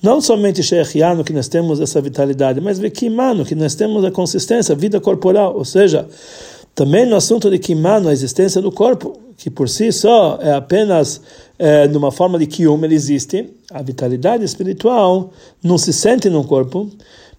Não 0.03 0.19
somente 0.19 0.61
Shechiano 0.61 1.23
que 1.23 1.31
nós 1.31 1.47
temos 1.47 1.79
essa 1.79 2.01
vitalidade, 2.01 2.59
mas 2.59 2.77
Vekimano 2.77 3.45
que 3.45 3.55
nós 3.55 3.75
temos 3.75 4.03
a 4.03 4.11
consistência, 4.11 4.73
a 4.73 4.77
vida 4.77 4.99
corporal, 4.99 5.55
ou 5.55 5.63
seja, 5.63 6.05
também 6.75 7.05
no 7.05 7.15
assunto 7.15 7.49
de 7.49 7.57
Kimano, 7.57 8.09
a 8.09 8.13
existência 8.13 8.61
do 8.61 8.71
corpo, 8.71 9.17
que 9.37 9.49
por 9.49 9.69
si 9.69 9.91
só 9.91 10.37
é 10.41 10.53
apenas 10.53 11.21
é, 11.57 11.87
numa 11.87 12.11
forma 12.11 12.37
de 12.37 12.45
Kiyum, 12.45 12.83
ele 12.83 12.93
existe, 12.93 13.49
a 13.71 13.81
vitalidade 13.81 14.43
espiritual 14.43 15.31
não 15.63 15.77
se 15.77 15.93
sente 15.93 16.29
no 16.29 16.43
corpo, 16.43 16.87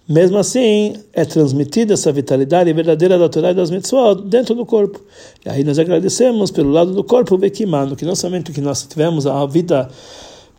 mesmo 0.09 0.39
assim, 0.39 0.95
é 1.13 1.23
transmitida 1.25 1.93
essa 1.93 2.11
vitalidade 2.11 2.73
verdadeira 2.73 3.19
da 3.19 3.29
Torá 3.29 3.51
e 3.51 3.55
das 3.55 3.71
mitzvot 3.71 4.23
dentro 4.23 4.55
do 4.55 4.65
corpo. 4.65 4.99
E 5.45 5.51
aí 5.51 5.63
nós 5.63 5.79
agradecemos 5.79 6.51
pelo 6.51 6.71
lado 6.71 6.95
do 6.95 7.05
corpo, 7.05 7.37
Bekimano, 7.37 7.95
que 7.95 8.07
não 8.07 8.17
somente 8.17 8.51
que 8.51 8.61
nós 8.63 8.85
tivemos 8.85 9.27
a 9.27 9.45
vida 9.45 9.87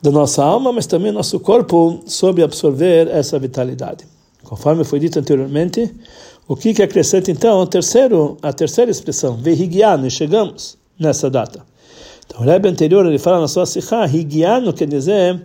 da 0.04 0.12
nossa 0.12 0.44
alma, 0.44 0.72
mas 0.72 0.86
também 0.86 1.12
nosso 1.12 1.40
corpo 1.40 2.00
soube 2.06 2.44
absorver 2.44 3.08
essa 3.08 3.40
vitalidade. 3.40 4.06
Conforme 4.44 4.84
foi 4.84 5.00
dito 5.00 5.18
anteriormente, 5.18 5.92
o 6.48 6.56
que, 6.56 6.72
que 6.72 6.84
acrescenta 6.84 7.32
então 7.32 7.60
o 7.60 7.66
terceiro, 7.66 8.38
a 8.44 8.54
terceira 8.54 8.92
expressão, 8.92 9.36
Vehigiano, 9.36 10.10
chegamos 10.12 10.78
nessa 10.98 11.28
data. 11.28 11.66
Então 12.28 12.42
o 12.42 12.44
Rebbe 12.44 12.70
anterior 12.70 13.04
ele 13.04 13.18
fala 13.18 13.42
na 13.42 13.48
sua 13.48 13.66
Sikha, 13.66 14.06
Higiano 14.06 14.72
quer 14.74 14.88
dizer. 14.88 15.42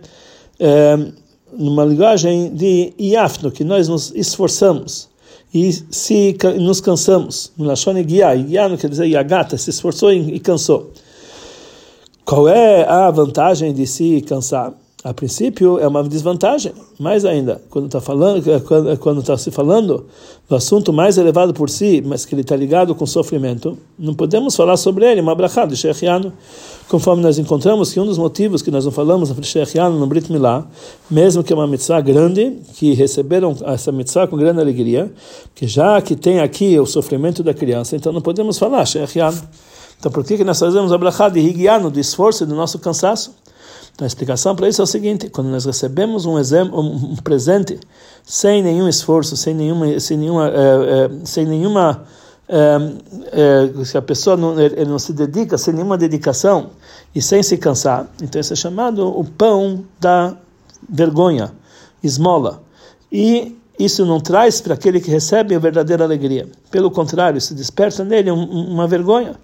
É, 0.59 1.24
numa 1.57 1.85
linguagem 1.85 2.53
de 2.53 2.93
iafno, 2.99 3.51
que 3.51 3.63
nós 3.63 3.87
nos 3.87 4.11
esforçamos 4.15 5.07
e 5.53 5.71
se 5.71 6.37
nos 6.59 6.81
cansamos. 6.81 7.51
No 7.57 7.65
Lashon 7.65 7.97
Igia, 7.97 8.35
Igia 8.35 8.67
não 8.67 8.77
quer 8.77 8.89
dizer 8.89 9.05
Yagata, 9.05 9.57
se 9.57 9.69
esforçou 9.69 10.11
e 10.11 10.39
cansou. 10.39 10.91
Qual 12.25 12.47
é 12.47 12.83
a 12.83 13.09
vantagem 13.11 13.73
de 13.73 13.85
se 13.85 14.21
cansar? 14.21 14.73
A 15.05 15.13
princípio 15.13 15.77
é 15.77 15.87
uma 15.87 16.03
desvantagem, 16.03 16.73
mais 16.99 17.25
ainda, 17.25 17.61
quando 17.69 17.85
está 17.85 18.01
falando, 18.01 18.41
quando 18.99 19.19
está 19.19 19.37
se 19.37 19.51
falando 19.51 20.07
do 20.49 20.55
assunto 20.55 20.91
mais 20.91 21.19
elevado 21.19 21.53
por 21.53 21.69
si, 21.69 22.01
mas 22.03 22.25
que 22.25 22.33
ele 22.33 22.41
está 22.41 22.55
ligado 22.55 22.95
com 22.95 23.05
sofrimento, 23.05 23.77
não 23.99 24.15
podemos 24.15 24.55
falar 24.55 24.77
sobre 24.77 25.05
ele, 25.05 25.21
uma 25.21 25.35
brachá 25.35 25.63
de 25.67 25.77
Shechiano, 25.77 26.33
conforme 26.89 27.21
nós 27.21 27.37
encontramos 27.37 27.93
que 27.93 27.99
um 27.99 28.05
dos 28.07 28.17
motivos 28.17 28.63
que 28.63 28.71
nós 28.71 28.83
não 28.83 28.91
falamos 28.91 29.29
sobre 29.29 29.45
Shechiano 29.45 29.99
no 29.99 30.07
Brit 30.07 30.31
Milá, 30.31 30.65
mesmo 31.07 31.43
que 31.43 31.53
é 31.53 31.55
uma 31.55 31.67
mitzvah 31.67 32.01
grande, 32.01 32.53
que 32.73 32.95
receberam 32.95 33.55
essa 33.63 33.91
mitzvah 33.91 34.25
com 34.25 34.35
grande 34.35 34.59
alegria, 34.59 35.13
que 35.53 35.67
já 35.67 36.01
que 36.01 36.15
tem 36.15 36.39
aqui 36.39 36.79
o 36.79 36.85
sofrimento 36.87 37.43
da 37.43 37.53
criança, 37.53 37.95
então 37.95 38.11
não 38.11 38.21
podemos 38.21 38.57
falar 38.57 38.83
Shechiano. 38.87 39.39
Então 39.99 40.11
por 40.11 40.23
que, 40.23 40.35
que 40.35 40.43
nós 40.43 40.57
fazemos 40.57 40.91
a 40.91 40.97
brachá 40.97 41.29
de 41.29 41.39
Higiano, 41.39 41.91
do 41.91 41.99
esforço 41.99 42.43
e 42.43 42.47
do 42.47 42.55
nosso 42.55 42.79
cansaço? 42.79 43.44
Então 43.93 44.05
a 44.05 44.07
explicação 44.07 44.55
para 44.55 44.67
isso 44.67 44.81
é 44.81 44.83
o 44.83 44.87
seguinte: 44.87 45.29
quando 45.29 45.47
nós 45.47 45.65
recebemos 45.65 46.25
um, 46.25 46.37
exemplo, 46.37 46.79
um 46.79 47.15
presente 47.17 47.79
sem 48.23 48.61
nenhum 48.61 48.87
esforço, 48.87 49.37
sem 49.37 49.53
nenhuma, 49.53 49.99
sem 49.99 50.17
nenhuma, 50.17 50.47
é, 50.47 50.51
é, 50.51 51.25
sem 51.25 51.45
nenhuma 51.45 52.05
é, 52.47 53.83
se 53.83 53.97
a 53.97 54.01
pessoa 54.01 54.37
não, 54.37 54.59
ele 54.59 54.85
não 54.85 54.99
se 54.99 55.13
dedica, 55.13 55.57
sem 55.57 55.73
nenhuma 55.73 55.97
dedicação 55.97 56.71
e 57.13 57.21
sem 57.21 57.41
se 57.41 57.57
cansar, 57.57 58.07
então 58.21 58.39
isso 58.39 58.53
é 58.53 58.55
chamado 58.55 59.07
o 59.07 59.23
pão 59.23 59.83
da 59.99 60.35
vergonha, 60.87 61.51
esmola. 62.03 62.61
E 63.11 63.57
isso 63.79 64.05
não 64.05 64.19
traz 64.19 64.61
para 64.61 64.73
aquele 64.73 64.99
que 64.99 65.09
recebe 65.09 65.55
a 65.55 65.59
verdadeira 65.59 66.03
alegria. 66.03 66.47
Pelo 66.69 66.91
contrário, 66.91 67.37
isso 67.37 67.53
desperta 67.53 68.03
nele 68.03 68.31
um, 68.31 68.43
uma 68.43 68.87
vergonha. 68.87 69.35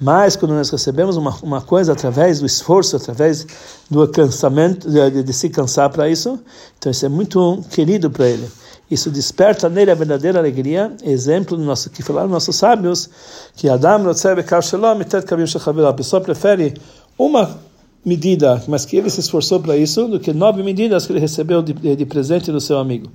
Mas 0.00 0.36
quando 0.36 0.52
nós 0.52 0.68
recebemos 0.68 1.16
uma, 1.16 1.34
uma 1.42 1.60
coisa 1.60 1.92
através 1.92 2.40
do 2.40 2.46
esforço, 2.46 2.96
através 2.96 3.46
do 3.90 4.06
cansamento, 4.08 4.90
de, 4.90 5.22
de 5.22 5.32
se 5.32 5.48
cansar 5.48 5.88
para 5.90 6.08
isso, 6.08 6.38
então 6.78 6.92
isso 6.92 7.06
é 7.06 7.08
muito 7.08 7.64
querido 7.70 8.10
para 8.10 8.26
ele. 8.28 8.46
Isso 8.90 9.10
desperta 9.10 9.68
nele 9.68 9.90
a 9.90 9.94
verdadeira 9.94 10.38
alegria. 10.38 10.94
Exemplo 11.02 11.58
nosso 11.58 11.90
que 11.90 12.02
falaram 12.02 12.28
nossos 12.28 12.56
sábios 12.56 13.08
que 13.56 13.68
Adam 13.68 14.10
a 14.10 15.92
pessoa 15.92 16.20
prefere 16.20 16.74
uma 17.18 17.58
medida, 18.04 18.62
mas 18.68 18.84
que 18.84 18.96
ele 18.96 19.10
se 19.10 19.18
esforçou 19.18 19.58
para 19.58 19.76
isso, 19.76 20.06
do 20.06 20.20
que 20.20 20.32
nove 20.32 20.62
medidas 20.62 21.06
que 21.06 21.12
ele 21.12 21.18
recebeu 21.18 21.60
de, 21.60 21.72
de 21.96 22.06
presente 22.06 22.52
do 22.52 22.60
seu 22.60 22.78
amigo. 22.78 23.10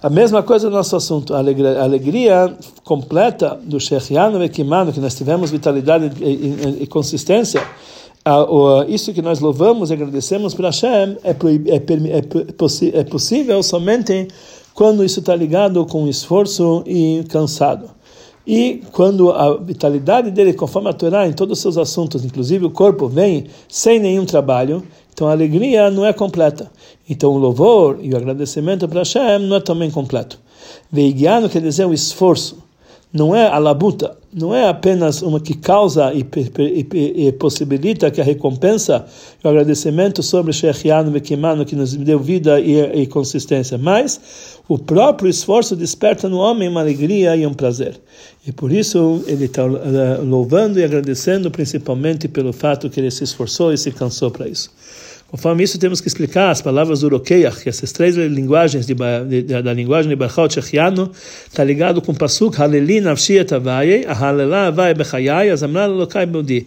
A 0.00 0.08
mesma 0.08 0.44
coisa 0.44 0.70
no 0.70 0.76
nosso 0.76 0.94
assunto, 0.94 1.34
a 1.34 1.38
alegria, 1.38 1.80
a 1.80 1.82
alegria 1.82 2.56
completa 2.84 3.58
do 3.60 3.80
Shechiano 3.80 4.40
Ekimano, 4.44 4.92
que 4.92 5.00
nós 5.00 5.16
tivemos 5.16 5.50
vitalidade 5.50 6.12
e, 6.22 6.24
e, 6.24 6.82
e 6.82 6.86
consistência, 6.86 7.60
isso 8.86 9.12
que 9.12 9.20
nós 9.20 9.40
louvamos 9.40 9.90
e 9.90 9.94
agradecemos 9.94 10.54
para 10.54 10.68
Hashem 10.68 11.16
é, 11.24 11.30
é, 11.30 12.94
é, 12.94 13.00
é 13.00 13.04
possível 13.04 13.60
somente 13.60 14.28
quando 14.72 15.04
isso 15.04 15.18
está 15.18 15.34
ligado 15.34 15.84
com 15.86 16.06
esforço 16.06 16.84
e 16.86 17.24
cansado. 17.28 17.90
E 18.46 18.82
quando 18.92 19.32
a 19.32 19.56
vitalidade 19.56 20.30
dele, 20.30 20.52
conforme 20.52 20.88
a 20.88 20.92
Torá, 20.92 21.26
em 21.26 21.32
todos 21.32 21.58
os 21.58 21.62
seus 21.62 21.76
assuntos, 21.76 22.24
inclusive 22.24 22.64
o 22.64 22.70
corpo, 22.70 23.08
vem 23.08 23.46
sem 23.68 23.98
nenhum 23.98 24.24
trabalho, 24.24 24.82
então 25.18 25.26
a 25.26 25.32
alegria 25.32 25.90
não 25.90 26.06
é 26.06 26.12
completa. 26.12 26.70
Então 27.10 27.32
o 27.32 27.38
louvor 27.38 27.98
e 28.00 28.14
o 28.14 28.16
agradecimento 28.16 28.86
para 28.86 29.00
Hashem 29.00 29.40
não 29.40 29.56
é 29.56 29.60
também 29.60 29.90
completo. 29.90 30.38
Veigiano 30.92 31.48
quer 31.48 31.60
dizer 31.60 31.86
o 31.86 31.92
esforço, 31.92 32.62
não 33.12 33.34
é 33.34 33.48
a 33.48 33.58
labuta, 33.58 34.16
não 34.32 34.54
é 34.54 34.68
apenas 34.68 35.22
uma 35.22 35.40
que 35.40 35.54
causa 35.54 36.12
e, 36.12 36.26
e, 36.58 37.28
e 37.28 37.32
possibilita 37.32 38.10
que 38.10 38.20
a 38.20 38.24
recompensa 38.24 39.06
e 39.42 39.46
o 39.46 39.50
agradecimento 39.50 40.22
sobre 40.22 40.52
Shechiano 40.52 41.10
Vekimano 41.10 41.64
que 41.64 41.74
nos 41.74 41.94
deu 41.94 42.18
vida 42.18 42.60
e, 42.60 43.02
e 43.02 43.06
consistência, 43.06 43.78
mas 43.78 44.20
o 44.68 44.78
próprio 44.78 45.30
esforço 45.30 45.74
desperta 45.74 46.28
no 46.28 46.36
homem 46.36 46.68
uma 46.68 46.80
alegria 46.80 47.34
e 47.36 47.46
um 47.46 47.54
prazer. 47.54 47.98
E 48.46 48.52
por 48.52 48.70
isso 48.70 49.22
ele 49.26 49.46
está 49.46 49.62
eh, 49.62 50.20
louvando 50.22 50.78
e 50.78 50.84
agradecendo 50.84 51.50
principalmente 51.50 52.28
pelo 52.28 52.52
fato 52.52 52.90
que 52.90 53.00
ele 53.00 53.10
se 53.10 53.24
esforçou 53.24 53.72
e 53.72 53.78
se 53.78 53.90
cansou 53.90 54.30
para 54.30 54.46
isso. 54.46 54.70
Conforme 55.30 55.62
isso, 55.62 55.78
temos 55.78 56.00
que 56.00 56.08
explicar 56.08 56.50
as 56.50 56.62
palavras 56.62 57.02
urokeach, 57.02 57.62
que 57.62 57.68
essas 57.68 57.92
três 57.92 58.16
linguagens 58.16 58.86
de, 58.86 58.94
de, 58.94 59.62
da 59.62 59.74
linguagem 59.74 60.08
de 60.08 60.16
Bachot 60.16 60.54
Shechiano 60.54 61.12
está 61.46 61.62
ligado 61.62 62.00
com 62.00 62.12
o 62.12 62.14
pasuk 62.14 62.58
Haleli 62.58 62.98
nafshi 62.98 63.34
et 63.34 63.52
avaye, 63.52 64.06
a 64.06 64.14
Halela 64.14 64.68
avaye 64.68 64.94
bechayai, 64.94 65.50
azamra 65.50 65.84
lokai 65.84 66.24
beudi. 66.24 66.66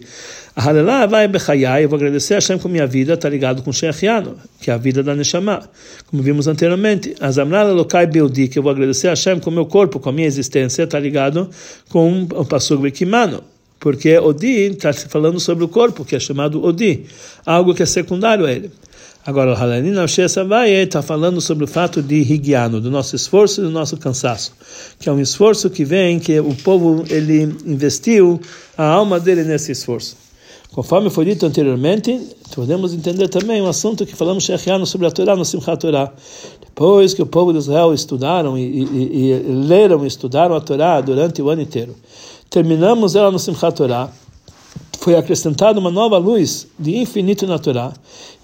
A 0.54 0.62
Halela 0.62 1.02
avaye 1.02 1.26
bechayai, 1.26 1.84
eu 1.84 1.88
vou 1.88 1.96
agradecer 1.96 2.34
a 2.34 2.36
Hashem 2.36 2.56
com 2.56 2.68
minha 2.68 2.86
vida, 2.86 3.14
está 3.14 3.28
ligado 3.28 3.62
com 3.62 3.72
Shechiano, 3.72 4.36
que 4.60 4.70
é 4.70 4.74
a 4.74 4.76
vida 4.76 5.02
da 5.02 5.16
Neshama, 5.16 5.68
como 6.06 6.22
vimos 6.22 6.46
anteriormente. 6.46 7.16
Azamra 7.18 7.64
lokai 7.64 8.06
beudi, 8.06 8.46
que 8.46 8.60
eu 8.60 8.62
vou 8.62 8.70
agradecer 8.70 9.08
a 9.08 9.10
Hashem 9.10 9.40
com 9.40 9.50
meu 9.50 9.66
corpo, 9.66 9.98
com 9.98 10.08
a 10.08 10.12
minha 10.12 10.28
existência, 10.28 10.84
está 10.84 11.00
ligado 11.00 11.50
com 11.88 12.28
o 12.32 12.44
pasuk 12.44 12.80
Bekimano 12.80 13.42
porque 13.82 14.16
Odi 14.16 14.70
está 14.70 14.92
falando 14.92 15.40
sobre 15.40 15.64
o 15.64 15.68
corpo, 15.68 16.04
que 16.04 16.14
é 16.14 16.20
chamado 16.20 16.64
Odi, 16.64 17.04
algo 17.44 17.74
que 17.74 17.82
é 17.82 17.86
secundário 17.86 18.46
a 18.46 18.52
ele. 18.52 18.70
Agora, 19.26 19.50
o 19.50 19.54
Halanin 19.54 19.98
Avshe 19.98 20.22
está 20.22 21.02
falando 21.02 21.40
sobre 21.40 21.64
o 21.64 21.66
fato 21.66 22.00
de 22.00 22.14
Higiano, 22.14 22.80
do 22.80 22.92
nosso 22.92 23.16
esforço 23.16 23.60
e 23.60 23.64
do 23.64 23.70
nosso 23.70 23.96
cansaço, 23.96 24.52
que 25.00 25.08
é 25.08 25.12
um 25.12 25.20
esforço 25.20 25.68
que 25.68 25.84
vem, 25.84 26.20
que 26.20 26.38
o 26.38 26.54
povo 26.54 27.04
ele 27.10 27.42
investiu 27.66 28.40
a 28.78 28.84
alma 28.84 29.18
dele 29.18 29.42
nesse 29.42 29.72
esforço. 29.72 30.16
Conforme 30.70 31.10
foi 31.10 31.24
dito 31.24 31.44
anteriormente, 31.44 32.18
podemos 32.54 32.94
entender 32.94 33.26
também 33.28 33.60
um 33.60 33.66
assunto 33.66 34.06
que 34.06 34.14
falamos 34.14 34.48
sobre 34.86 35.08
a 35.08 35.10
Torá 35.10 35.34
no 35.34 35.44
Simchat 35.44 35.80
Torá. 35.80 36.12
Depois 36.74 37.12
que 37.12 37.20
o 37.20 37.26
povo 37.26 37.52
de 37.52 37.58
Israel 37.58 37.92
estudaram 37.92 38.56
e, 38.56 38.62
e, 38.62 39.30
e 39.30 39.42
leram 39.46 40.04
e 40.04 40.08
estudaram 40.08 40.56
a 40.56 40.60
Torá 40.60 41.02
durante 41.02 41.42
o 41.42 41.50
ano 41.50 41.60
inteiro, 41.60 41.94
terminamos 42.48 43.14
ela 43.14 43.30
no 43.30 43.38
Simchat 43.38 43.76
Torah, 43.76 44.10
foi 44.98 45.14
acrescentada 45.14 45.78
uma 45.78 45.90
nova 45.90 46.16
luz 46.16 46.66
de 46.78 46.96
infinito 46.96 47.46
na 47.46 47.58
Torá. 47.58 47.92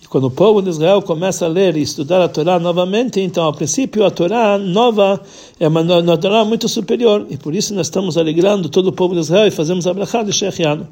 E 0.02 0.06
quando 0.06 0.24
o 0.24 0.30
povo 0.30 0.60
de 0.60 0.68
Israel 0.68 1.00
começa 1.00 1.46
a 1.46 1.48
ler 1.48 1.74
e 1.78 1.80
estudar 1.80 2.20
a 2.20 2.28
Torá 2.28 2.58
novamente, 2.58 3.18
então, 3.18 3.44
ao 3.44 3.54
princípio, 3.54 4.04
a 4.04 4.10
Torá 4.10 4.58
nova 4.58 5.22
é 5.58 5.66
uma, 5.66 5.80
uma 5.80 6.18
Torá 6.18 6.44
muito 6.44 6.68
superior, 6.68 7.26
e 7.30 7.38
por 7.38 7.54
isso 7.54 7.72
nós 7.72 7.86
estamos 7.86 8.18
alegrando 8.18 8.68
todo 8.68 8.88
o 8.88 8.92
povo 8.92 9.14
de 9.14 9.20
Israel 9.20 9.46
e 9.46 9.50
fazemos 9.50 9.86
a 9.86 9.94
brachá 9.94 10.22
de 10.22 10.34
Shechianu. 10.34 10.86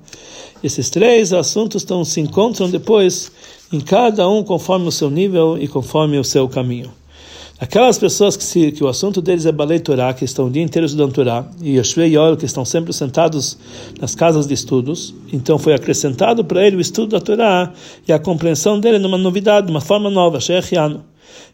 Esses 0.65 0.89
três 0.89 1.35
assuntos 1.35 1.83
estão, 1.83 2.03
se 2.03 2.19
encontram 2.19 2.71
depois 2.71 3.31
em 3.71 3.81
cada 3.81 4.27
um 4.27 4.43
conforme 4.43 4.89
o 4.89 4.93
seu 4.93 5.11
nível 5.11 5.59
e 5.61 5.69
conforme 5.69 6.19
o 6.19 6.25
seu 6.25 6.49
caminho. 6.49 6.91
Aquelas 7.59 7.97
pessoas 7.97 8.37
que, 8.37 8.45
se, 8.45 8.71
que 8.71 8.85
o 8.85 8.89
assunto 8.89 9.23
deles 9.23 9.47
é 9.47 9.53
Balei 9.53 9.81
Torá, 9.81 10.13
que 10.13 10.27
estão 10.27 10.47
o 10.47 10.51
dia 10.51 10.63
inteiro 10.63 10.85
estudando 10.85 11.15
Torá, 11.15 11.49
e 11.63 11.79
Yoshvei 11.79 12.15
Yol, 12.15 12.37
que 12.37 12.45
estão 12.45 12.67
sempre 12.67 12.93
sentados 12.93 13.57
nas 13.99 14.15
casas 14.15 14.47
de 14.47 14.53
estudos, 14.53 15.15
então 15.33 15.59
foi 15.59 15.73
acrescentado 15.73 16.45
para 16.45 16.67
ele 16.67 16.77
o 16.77 16.81
estudo 16.81 17.13
da 17.13 17.21
Torá 17.21 17.73
e 18.07 18.13
a 18.13 18.19
compreensão 18.19 18.79
dele 18.79 18.99
numa 18.99 19.17
novidade, 19.17 19.71
uma 19.71 19.81
forma 19.81 20.11
nova, 20.11 20.39
Shechiano. 20.39 21.03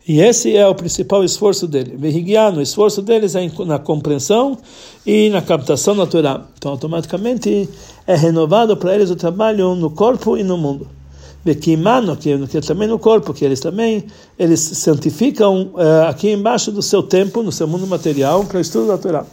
E 0.06 0.20
esse 0.20 0.56
é 0.56 0.66
o 0.66 0.74
principal 0.74 1.22
esforço 1.22 1.68
dele. 1.68 1.96
Vehigiano, 1.96 2.58
o 2.58 2.62
esforço 2.62 3.00
deles 3.00 3.36
é 3.36 3.48
na 3.64 3.78
compreensão 3.78 4.58
e 5.06 5.30
na 5.30 5.40
captação 5.40 5.94
da 5.94 6.04
Torá. 6.04 6.44
Então, 6.58 6.72
automaticamente, 6.72 7.68
é 8.08 8.16
renovado 8.16 8.76
para 8.76 8.92
eles 8.92 9.08
o 9.08 9.16
trabalho 9.16 9.76
no 9.76 9.90
corpo 9.90 10.36
e 10.36 10.42
no 10.42 10.58
mundo. 10.58 11.01
Bekimano, 11.44 12.16
que, 12.16 12.46
que 12.46 12.60
também 12.60 12.86
no 12.86 12.98
corpo, 12.98 13.34
que 13.34 13.44
eles 13.44 13.58
também 13.58 14.06
eles 14.38 14.60
santificam 14.60 15.72
uh, 15.74 16.08
aqui 16.08 16.30
embaixo 16.30 16.70
do 16.70 16.80
seu 16.80 17.02
tempo, 17.02 17.42
no 17.42 17.50
seu 17.50 17.66
mundo 17.66 17.86
material, 17.86 18.44
para 18.44 18.58
o 18.58 18.60
estudo 18.60 18.88
da 18.88 18.98
Torá. 18.98 19.26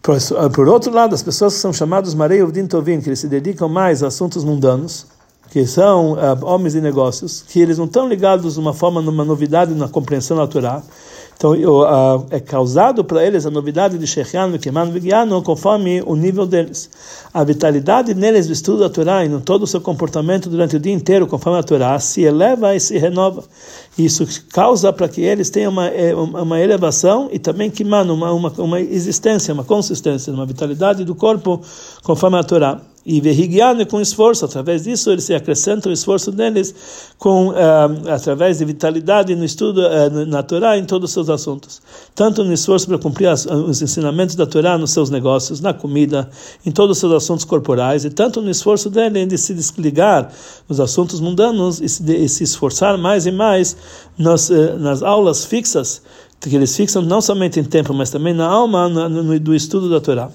Por, 0.00 0.16
eh, 0.16 0.48
por 0.54 0.68
outro 0.68 0.92
lado, 0.92 1.16
as 1.16 1.22
pessoas 1.22 1.54
que 1.54 1.60
são 1.60 1.72
chamadas 1.72 2.14
Marei 2.14 2.40
Uvdin 2.40 2.68
Tovim, 2.68 3.00
que 3.00 3.08
eles 3.08 3.18
se 3.18 3.26
dedicam 3.26 3.68
mais 3.68 4.04
a 4.04 4.06
assuntos 4.06 4.44
mundanos, 4.44 5.06
que 5.50 5.66
são 5.66 6.12
uh, 6.12 6.44
homens 6.44 6.74
de 6.74 6.80
negócios, 6.80 7.42
que 7.42 7.60
eles 7.60 7.78
não 7.78 7.86
estão 7.86 8.08
ligados 8.08 8.54
de 8.54 8.60
uma 8.60 8.72
forma, 8.72 9.02
numa 9.02 9.24
novidade 9.24 9.74
na 9.74 9.88
compreensão 9.88 10.36
da 10.36 10.46
Torá, 10.46 10.82
então, 11.36 11.54
é 12.30 12.40
causado 12.40 13.04
para 13.04 13.22
eles 13.22 13.44
a 13.44 13.50
novidade 13.50 13.98
de 13.98 14.06
Shechianu, 14.06 14.58
Keman 14.58 14.90
Vigiano, 14.90 15.42
conforme 15.42 16.02
o 16.06 16.16
nível 16.16 16.46
deles. 16.46 16.88
A 17.32 17.44
vitalidade 17.44 18.14
neles 18.14 18.46
do 18.46 18.54
estudo 18.54 18.78
da 18.78 18.88
Torá 18.88 19.22
e 19.22 19.28
no 19.28 19.42
todo 19.42 19.64
o 19.64 19.66
seu 19.66 19.78
comportamento 19.78 20.48
durante 20.48 20.76
o 20.76 20.80
dia 20.80 20.94
inteiro, 20.94 21.26
conforme 21.26 21.58
a 21.58 21.62
Torá, 21.62 21.98
se 22.00 22.22
eleva 22.22 22.74
e 22.74 22.80
se 22.80 22.96
renova. 22.96 23.44
Isso 23.98 24.26
causa 24.50 24.90
para 24.94 25.08
que 25.08 25.20
eles 25.20 25.50
tenham 25.50 25.70
uma, 25.72 25.88
é, 25.88 26.14
uma 26.14 26.58
elevação 26.58 27.28
e 27.30 27.38
também 27.38 27.70
que 27.70 27.84
uma, 27.84 28.00
uma, 28.00 28.52
uma 28.56 28.80
existência, 28.80 29.52
uma 29.52 29.64
consistência, 29.64 30.32
uma 30.32 30.46
vitalidade 30.46 31.04
do 31.04 31.14
corpo, 31.14 31.60
conforme 32.02 32.38
a 32.38 32.44
Torá 32.44 32.80
e 33.06 33.20
verrigiane 33.20 33.86
com 33.86 34.00
esforço. 34.00 34.44
Através 34.44 34.82
disso, 34.82 35.10
eles 35.10 35.22
se 35.22 35.32
acrescentam 35.32 35.90
o 35.90 35.94
esforço 35.94 36.32
deles 36.32 36.74
com 37.16 37.50
uh, 37.50 37.54
através 38.12 38.58
de 38.58 38.64
vitalidade 38.64 39.36
no 39.36 39.44
estudo 39.44 39.80
na 40.26 40.42
Torá 40.42 40.76
em 40.76 40.84
todos 40.84 41.10
os 41.10 41.14
seus 41.14 41.30
assuntos. 41.30 41.80
Tanto 42.16 42.42
no 42.42 42.52
esforço 42.52 42.88
para 42.88 42.98
cumprir 42.98 43.28
as, 43.28 43.46
os 43.46 43.80
ensinamentos 43.80 44.34
da 44.34 44.44
Torá 44.44 44.76
nos 44.76 44.90
seus 44.90 45.08
negócios, 45.08 45.60
na 45.60 45.72
comida, 45.72 46.28
em 46.64 46.72
todos 46.72 46.96
os 46.96 47.00
seus 47.00 47.12
assuntos 47.12 47.44
corporais, 47.44 48.04
e 48.04 48.10
tanto 48.10 48.42
no 48.42 48.50
esforço 48.50 48.90
dele 48.90 49.24
de 49.24 49.38
se 49.38 49.54
desligar 49.54 50.32
dos 50.68 50.80
assuntos 50.80 51.20
mundanos 51.20 51.80
e 51.80 51.88
se, 51.88 52.02
de, 52.02 52.16
e 52.16 52.28
se 52.28 52.42
esforçar 52.42 52.98
mais 52.98 53.24
e 53.24 53.30
mais 53.30 53.76
nas, 54.18 54.50
uh, 54.50 54.76
nas 54.78 55.04
aulas 55.04 55.44
fixas 55.44 56.02
que 56.40 56.54
eles 56.54 56.76
fixam 56.76 57.02
não 57.02 57.20
somente 57.20 57.58
em 57.58 57.64
tempo, 57.64 57.94
mas 57.94 58.10
também 58.10 58.34
na 58.34 58.46
alma 58.46 58.88
no, 58.88 59.08
no, 59.08 59.40
do 59.40 59.54
estudo 59.54 59.88
da 59.88 60.00
Torá. 60.00 60.30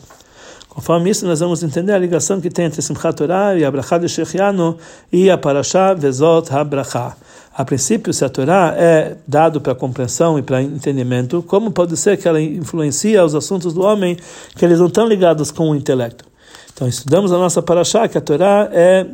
Conforme 0.74 1.10
isso, 1.10 1.26
nós 1.28 1.42
vamos 1.42 1.62
entender 1.64 1.92
a 1.92 1.98
ligação 2.00 2.40
que 2.40 2.50
tem 2.50 2.64
entre 2.64 2.82
Simchat 2.82 3.18
Torah 3.18 3.58
e 3.58 3.66
a 3.66 3.70
Brachá 3.70 3.98
de 3.98 4.08
Shechianu 4.08 4.78
e 5.12 5.30
a 5.30 5.38
Parashá 5.38 5.94
Vezot 5.94 6.50
HaBrachá. 6.50 7.18
A 7.54 7.66
princípio, 7.66 8.14
se 8.14 8.24
a 8.24 8.30
Torá 8.30 8.74
é 8.78 9.18
dado 9.28 9.60
para 9.60 9.76
compreensão 9.76 10.40
e 10.40 10.42
para 10.42 10.62
entendimento, 10.62 11.44
como 11.44 11.72
pode 11.72 11.98
ser 11.98 12.16
que 12.16 12.26
ela 12.26 12.42
influencia 12.42 13.26
os 13.26 13.36
assuntos 13.36 13.74
do 13.74 13.82
homem 13.82 14.16
que 14.56 14.64
eles 14.64 14.80
não 14.80 14.88
estão 14.88 15.06
ligados 15.06 15.52
com 15.52 15.70
o 15.70 15.76
intelecto? 15.76 16.32
Então 16.74 16.88
estudamos 16.88 17.32
a 17.32 17.38
nossa 17.38 17.62
paraxá 17.62 18.08
que 18.08 18.18
a 18.18 18.22
Torá 18.22 18.70
é 18.72 19.06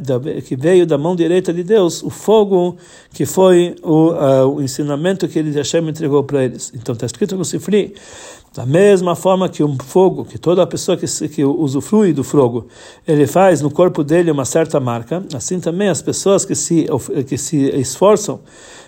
que 0.46 0.56
veio 0.56 0.86
da 0.86 0.98
mão 0.98 1.16
direita 1.16 1.52
de 1.52 1.64
Deus, 1.64 2.04
o 2.04 2.10
fogo 2.10 2.78
que 3.12 3.26
foi 3.26 3.76
o, 3.82 4.12
uh, 4.12 4.56
o 4.56 4.62
ensinamento 4.62 5.28
que 5.28 5.40
ele 5.40 5.52
Hashem 5.52 5.90
entregou 5.90 6.24
para 6.24 6.46
eles. 6.46 6.72
Então 6.76 6.94
está 6.94 7.08
escrito 7.08 7.36
no 7.36 7.44
Sifri, 7.44 7.96
da 8.58 8.66
mesma 8.66 9.16
forma 9.16 9.48
que 9.48 9.64
um 9.64 9.78
fogo, 9.78 10.26
que 10.26 10.40
toda 10.40 10.66
pessoa 10.66 10.98
que, 10.98 11.06
que 11.30 11.46
usufrui 11.46 12.12
do 12.12 12.24
fogo, 12.24 12.66
ele 13.08 13.28
faz 13.28 13.62
no 13.62 13.70
corpo 13.70 14.04
dele 14.04 14.32
uma 14.32 14.46
certa 14.46 14.80
marca, 14.80 15.24
assim 15.36 15.60
também 15.60 15.90
as 15.90 16.02
pessoas 16.02 16.44
que 16.44 16.56
se, 16.56 16.88
que 17.28 17.38
se 17.38 17.70
esforçam 17.80 18.40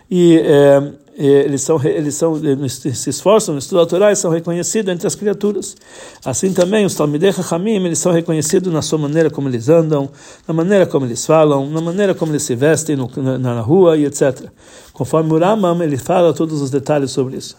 e 0.10 0.42
eh, 0.44 0.92
eles 1.16 1.62
são 1.62 1.80
eles 1.84 2.16
são 2.16 2.34
se 2.68 3.10
esforçam 3.12 3.54
no 3.54 3.60
estudo 3.60 3.88
e 4.10 4.16
são 4.16 4.32
reconhecidos 4.32 4.92
entre 4.92 5.06
as 5.06 5.14
criaturas. 5.14 5.76
Assim 6.26 6.52
também 6.52 6.84
os 6.84 6.96
Talmidei 6.96 7.32
Chachamim, 7.32 7.76
eles 7.86 8.00
são 8.00 8.12
reconhecidos 8.12 8.74
na 8.74 8.82
sua 8.82 8.98
maneira 8.98 9.30
como 9.30 9.50
eles 9.50 9.70
andam, 9.70 10.10
na 10.48 10.54
maneira 10.54 10.88
como 10.88 11.06
eles 11.06 11.24
falam, 11.24 11.70
na 11.70 11.80
maneira 11.80 12.16
como 12.16 12.32
eles 12.32 12.42
se 12.42 12.56
vestem 12.56 12.96
no, 12.96 13.08
na, 13.18 13.38
na, 13.38 13.62
rua 13.62 13.98
e 13.98 14.06
etc. 14.06 14.50
Conforme 14.94 15.32
o 15.34 15.38
Ramam, 15.38 15.84
ele 15.84 15.98
fala 15.98 16.34
todos 16.34 16.60
os 16.60 16.72
detalhes 16.72 17.12
sobre 17.12 17.38
isso. 17.38 17.56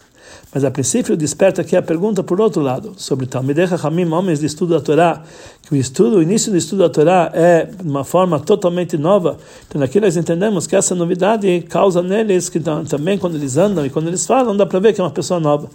Mas 0.53 0.65
a 0.65 0.71
princípio 0.71 1.15
desperta 1.15 1.61
aqui 1.61 1.77
a 1.77 1.81
pergunta 1.81 2.21
por 2.21 2.41
outro 2.41 2.61
lado, 2.61 2.91
sobre 2.97 3.25
Talmidei 3.25 3.65
Hamim, 3.81 4.11
homens 4.11 4.41
de 4.41 4.47
estudo 4.47 4.73
da 4.73 4.81
Torá, 4.81 5.23
que 5.61 5.73
o 5.73 5.77
estudo, 5.77 6.17
o 6.17 6.21
início 6.21 6.51
do 6.51 6.57
estudo 6.57 6.79
da 6.79 6.89
Torá 6.89 7.31
é 7.33 7.63
de 7.63 7.87
uma 7.87 8.03
forma 8.03 8.37
totalmente 8.37 8.97
nova. 8.97 9.37
Então 9.69 9.81
aqui 9.81 10.01
nós 10.01 10.17
entendemos 10.17 10.67
que 10.67 10.75
essa 10.75 10.93
novidade 10.93 11.61
causa 11.69 12.01
neles 12.01 12.49
que 12.49 12.59
também 12.59 13.17
quando 13.17 13.35
eles 13.35 13.55
andam 13.55 13.85
e 13.85 13.89
quando 13.89 14.09
eles 14.09 14.25
falam, 14.25 14.55
dá 14.57 14.65
para 14.65 14.79
ver 14.79 14.93
que 14.93 14.99
é 14.99 15.03
uma 15.03 15.09
pessoa 15.09 15.39
nova. 15.39 15.69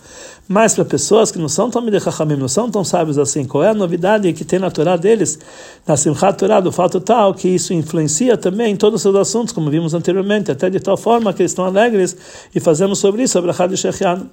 Mas 0.47 0.75
para 0.75 0.85
pessoas 0.85 1.33
que 1.33 1.39
não 1.39 1.49
são 1.49 1.71
Talmidei 1.71 2.01
Hamim, 2.19 2.37
não 2.37 2.47
são 2.47 2.71
tão 2.71 2.85
sábios 2.85 3.17
assim, 3.17 3.47
qual 3.47 3.65
é 3.65 3.71
a 3.71 3.75
novidade 3.75 4.31
que 4.35 4.45
tem 4.45 4.59
na 4.59 4.71
Torá 4.71 4.99
deles, 4.99 5.39
na 5.87 5.97
Simchat 5.97 6.37
Torá, 6.37 6.61
do 6.61 6.71
fato 6.71 7.01
tal 7.01 7.33
que 7.33 7.49
isso 7.49 7.73
influencia 7.73 8.37
também 8.37 8.75
em 8.75 8.77
todos 8.77 8.97
os 8.97 9.03
seus 9.03 9.17
assuntos, 9.17 9.55
como 9.55 9.71
vimos 9.71 9.95
anteriormente, 9.95 10.51
até 10.51 10.69
de 10.69 10.81
tal 10.81 10.99
forma 10.99 11.33
que 11.33 11.41
eles 11.41 11.53
estão 11.53 11.65
alegres 11.65 12.15
e 12.55 12.61
fazemos 12.61 12.99
sobre 12.99 13.23
isso 13.23 13.39
a 13.39 13.41
Brachad 13.41 13.71
de 13.71 13.79
Shechianu. 13.79 14.29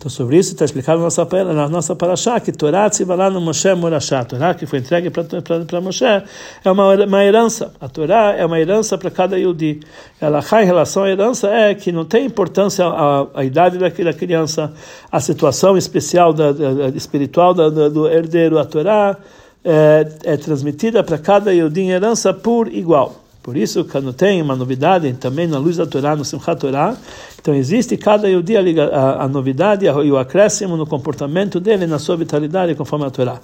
Então, 0.00 0.08
sobre 0.08 0.38
isso 0.38 0.52
está 0.54 0.64
explicado 0.64 0.96
na 0.98 1.04
nossa, 1.04 1.28
na 1.52 1.68
nossa 1.68 1.94
paraxá, 1.94 2.40
que 2.40 2.50
Torá 2.52 2.88
tzivalá 2.88 3.28
no 3.28 3.38
Moshe 3.38 3.74
Morashá. 3.74 4.20
A 4.20 4.24
Torá 4.24 4.54
que 4.54 4.64
foi 4.64 4.78
entregue 4.78 5.10
para 5.10 5.80
Moshe 5.82 6.06
é 6.06 6.24
uma, 6.72 6.94
uma 6.94 7.22
herança. 7.22 7.70
A 7.78 7.86
Torá 7.86 8.34
é 8.34 8.46
uma 8.46 8.58
herança 8.58 8.96
para 8.96 9.10
cada 9.10 9.38
Yudi. 9.38 9.80
Ela 10.18 10.40
em 10.40 10.64
relação 10.64 11.02
à 11.02 11.10
herança 11.10 11.48
é 11.48 11.74
que 11.74 11.92
não 11.92 12.06
tem 12.06 12.24
importância 12.24 12.86
a, 12.86 13.26
a 13.34 13.44
idade 13.44 13.76
da, 13.76 13.90
da 13.90 14.12
criança, 14.14 14.72
a 15.12 15.20
situação 15.20 15.76
especial 15.76 16.32
da, 16.32 16.50
da 16.50 16.88
espiritual 16.96 17.52
da, 17.52 17.68
do 17.68 18.08
herdeiro. 18.08 18.58
A 18.58 18.64
Torá 18.64 19.18
é, 19.62 20.08
é 20.24 20.36
transmitida 20.38 21.04
para 21.04 21.18
cada 21.18 21.52
Yudi 21.52 21.82
em 21.82 21.90
herança 21.90 22.32
por 22.32 22.72
igual. 22.72 23.16
Por 23.42 23.56
isso, 23.56 23.84
quando 23.86 24.12
tem 24.12 24.42
uma 24.42 24.54
novidade, 24.54 25.10
também 25.14 25.46
na 25.46 25.58
luz 25.58 25.78
da 25.78 25.86
Torá, 25.86 26.14
no 26.14 26.24
Simchat 26.24 26.60
Torá, 26.60 26.94
então 27.40 27.54
existe 27.54 27.96
cada 27.96 28.28
dia 28.42 28.60
a, 28.92 29.24
a 29.24 29.28
novidade 29.28 29.86
e 29.86 30.12
o 30.12 30.18
acréscimo 30.18 30.76
no 30.76 30.86
comportamento 30.86 31.58
dele, 31.58 31.86
na 31.86 31.98
sua 31.98 32.18
vitalidade, 32.18 32.74
conforme 32.74 33.06
a 33.06 33.10
Torá. 33.10 33.40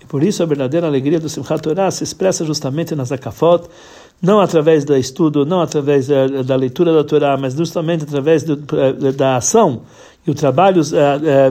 E 0.00 0.06
por 0.06 0.22
isso 0.22 0.40
a 0.42 0.46
verdadeira 0.46 0.86
alegria 0.86 1.18
do 1.18 1.28
Simchat 1.28 1.60
Torah 1.60 1.90
se 1.90 2.04
expressa 2.04 2.44
justamente 2.44 2.94
nas 2.94 3.08
Zakafot, 3.08 3.68
não 4.20 4.40
através 4.40 4.84
do 4.84 4.96
estudo, 4.96 5.46
não 5.46 5.60
através 5.60 6.08
da, 6.08 6.42
da 6.42 6.56
leitura 6.56 6.92
da 6.92 7.02
Torá, 7.02 7.36
mas 7.36 7.54
justamente 7.54 8.04
através 8.04 8.42
do, 8.42 8.56
da 9.16 9.36
ação 9.36 9.82
e 10.26 10.30
o 10.30 10.34
trabalho 10.34 10.82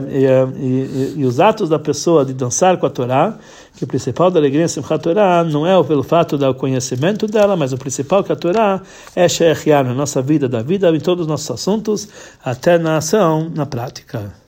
e, 0.08 0.24
e, 0.56 1.14
e, 1.16 1.24
os 1.24 1.40
atos 1.40 1.68
da 1.68 1.78
pessoa 1.78 2.24
de 2.24 2.32
dançar 2.32 2.76
com 2.76 2.86
a 2.86 2.90
Torá, 2.90 3.36
que 3.76 3.82
o 3.82 3.86
principal 3.86 4.30
da 4.30 4.38
alegria 4.38 4.64
em 4.64 4.68
Simchat 4.68 5.02
Torá 5.02 5.42
não 5.42 5.66
é 5.66 5.82
pelo 5.82 6.04
fato 6.04 6.38
do 6.38 6.54
conhecimento 6.54 7.26
dela, 7.26 7.56
mas 7.56 7.72
o 7.72 7.78
principal 7.78 8.22
que 8.22 8.30
a 8.30 8.36
Torá 8.36 8.80
é 9.16 9.28
Shechiar 9.28 9.84
na 9.84 9.94
nossa 9.94 10.22
vida, 10.22 10.48
da 10.48 10.62
vida 10.62 10.88
em 10.90 11.00
todos 11.00 11.22
os 11.22 11.28
nossos 11.28 11.50
assuntos, 11.50 12.08
até 12.44 12.78
na 12.78 12.98
ação, 12.98 13.50
na 13.52 13.66
prática. 13.66 14.39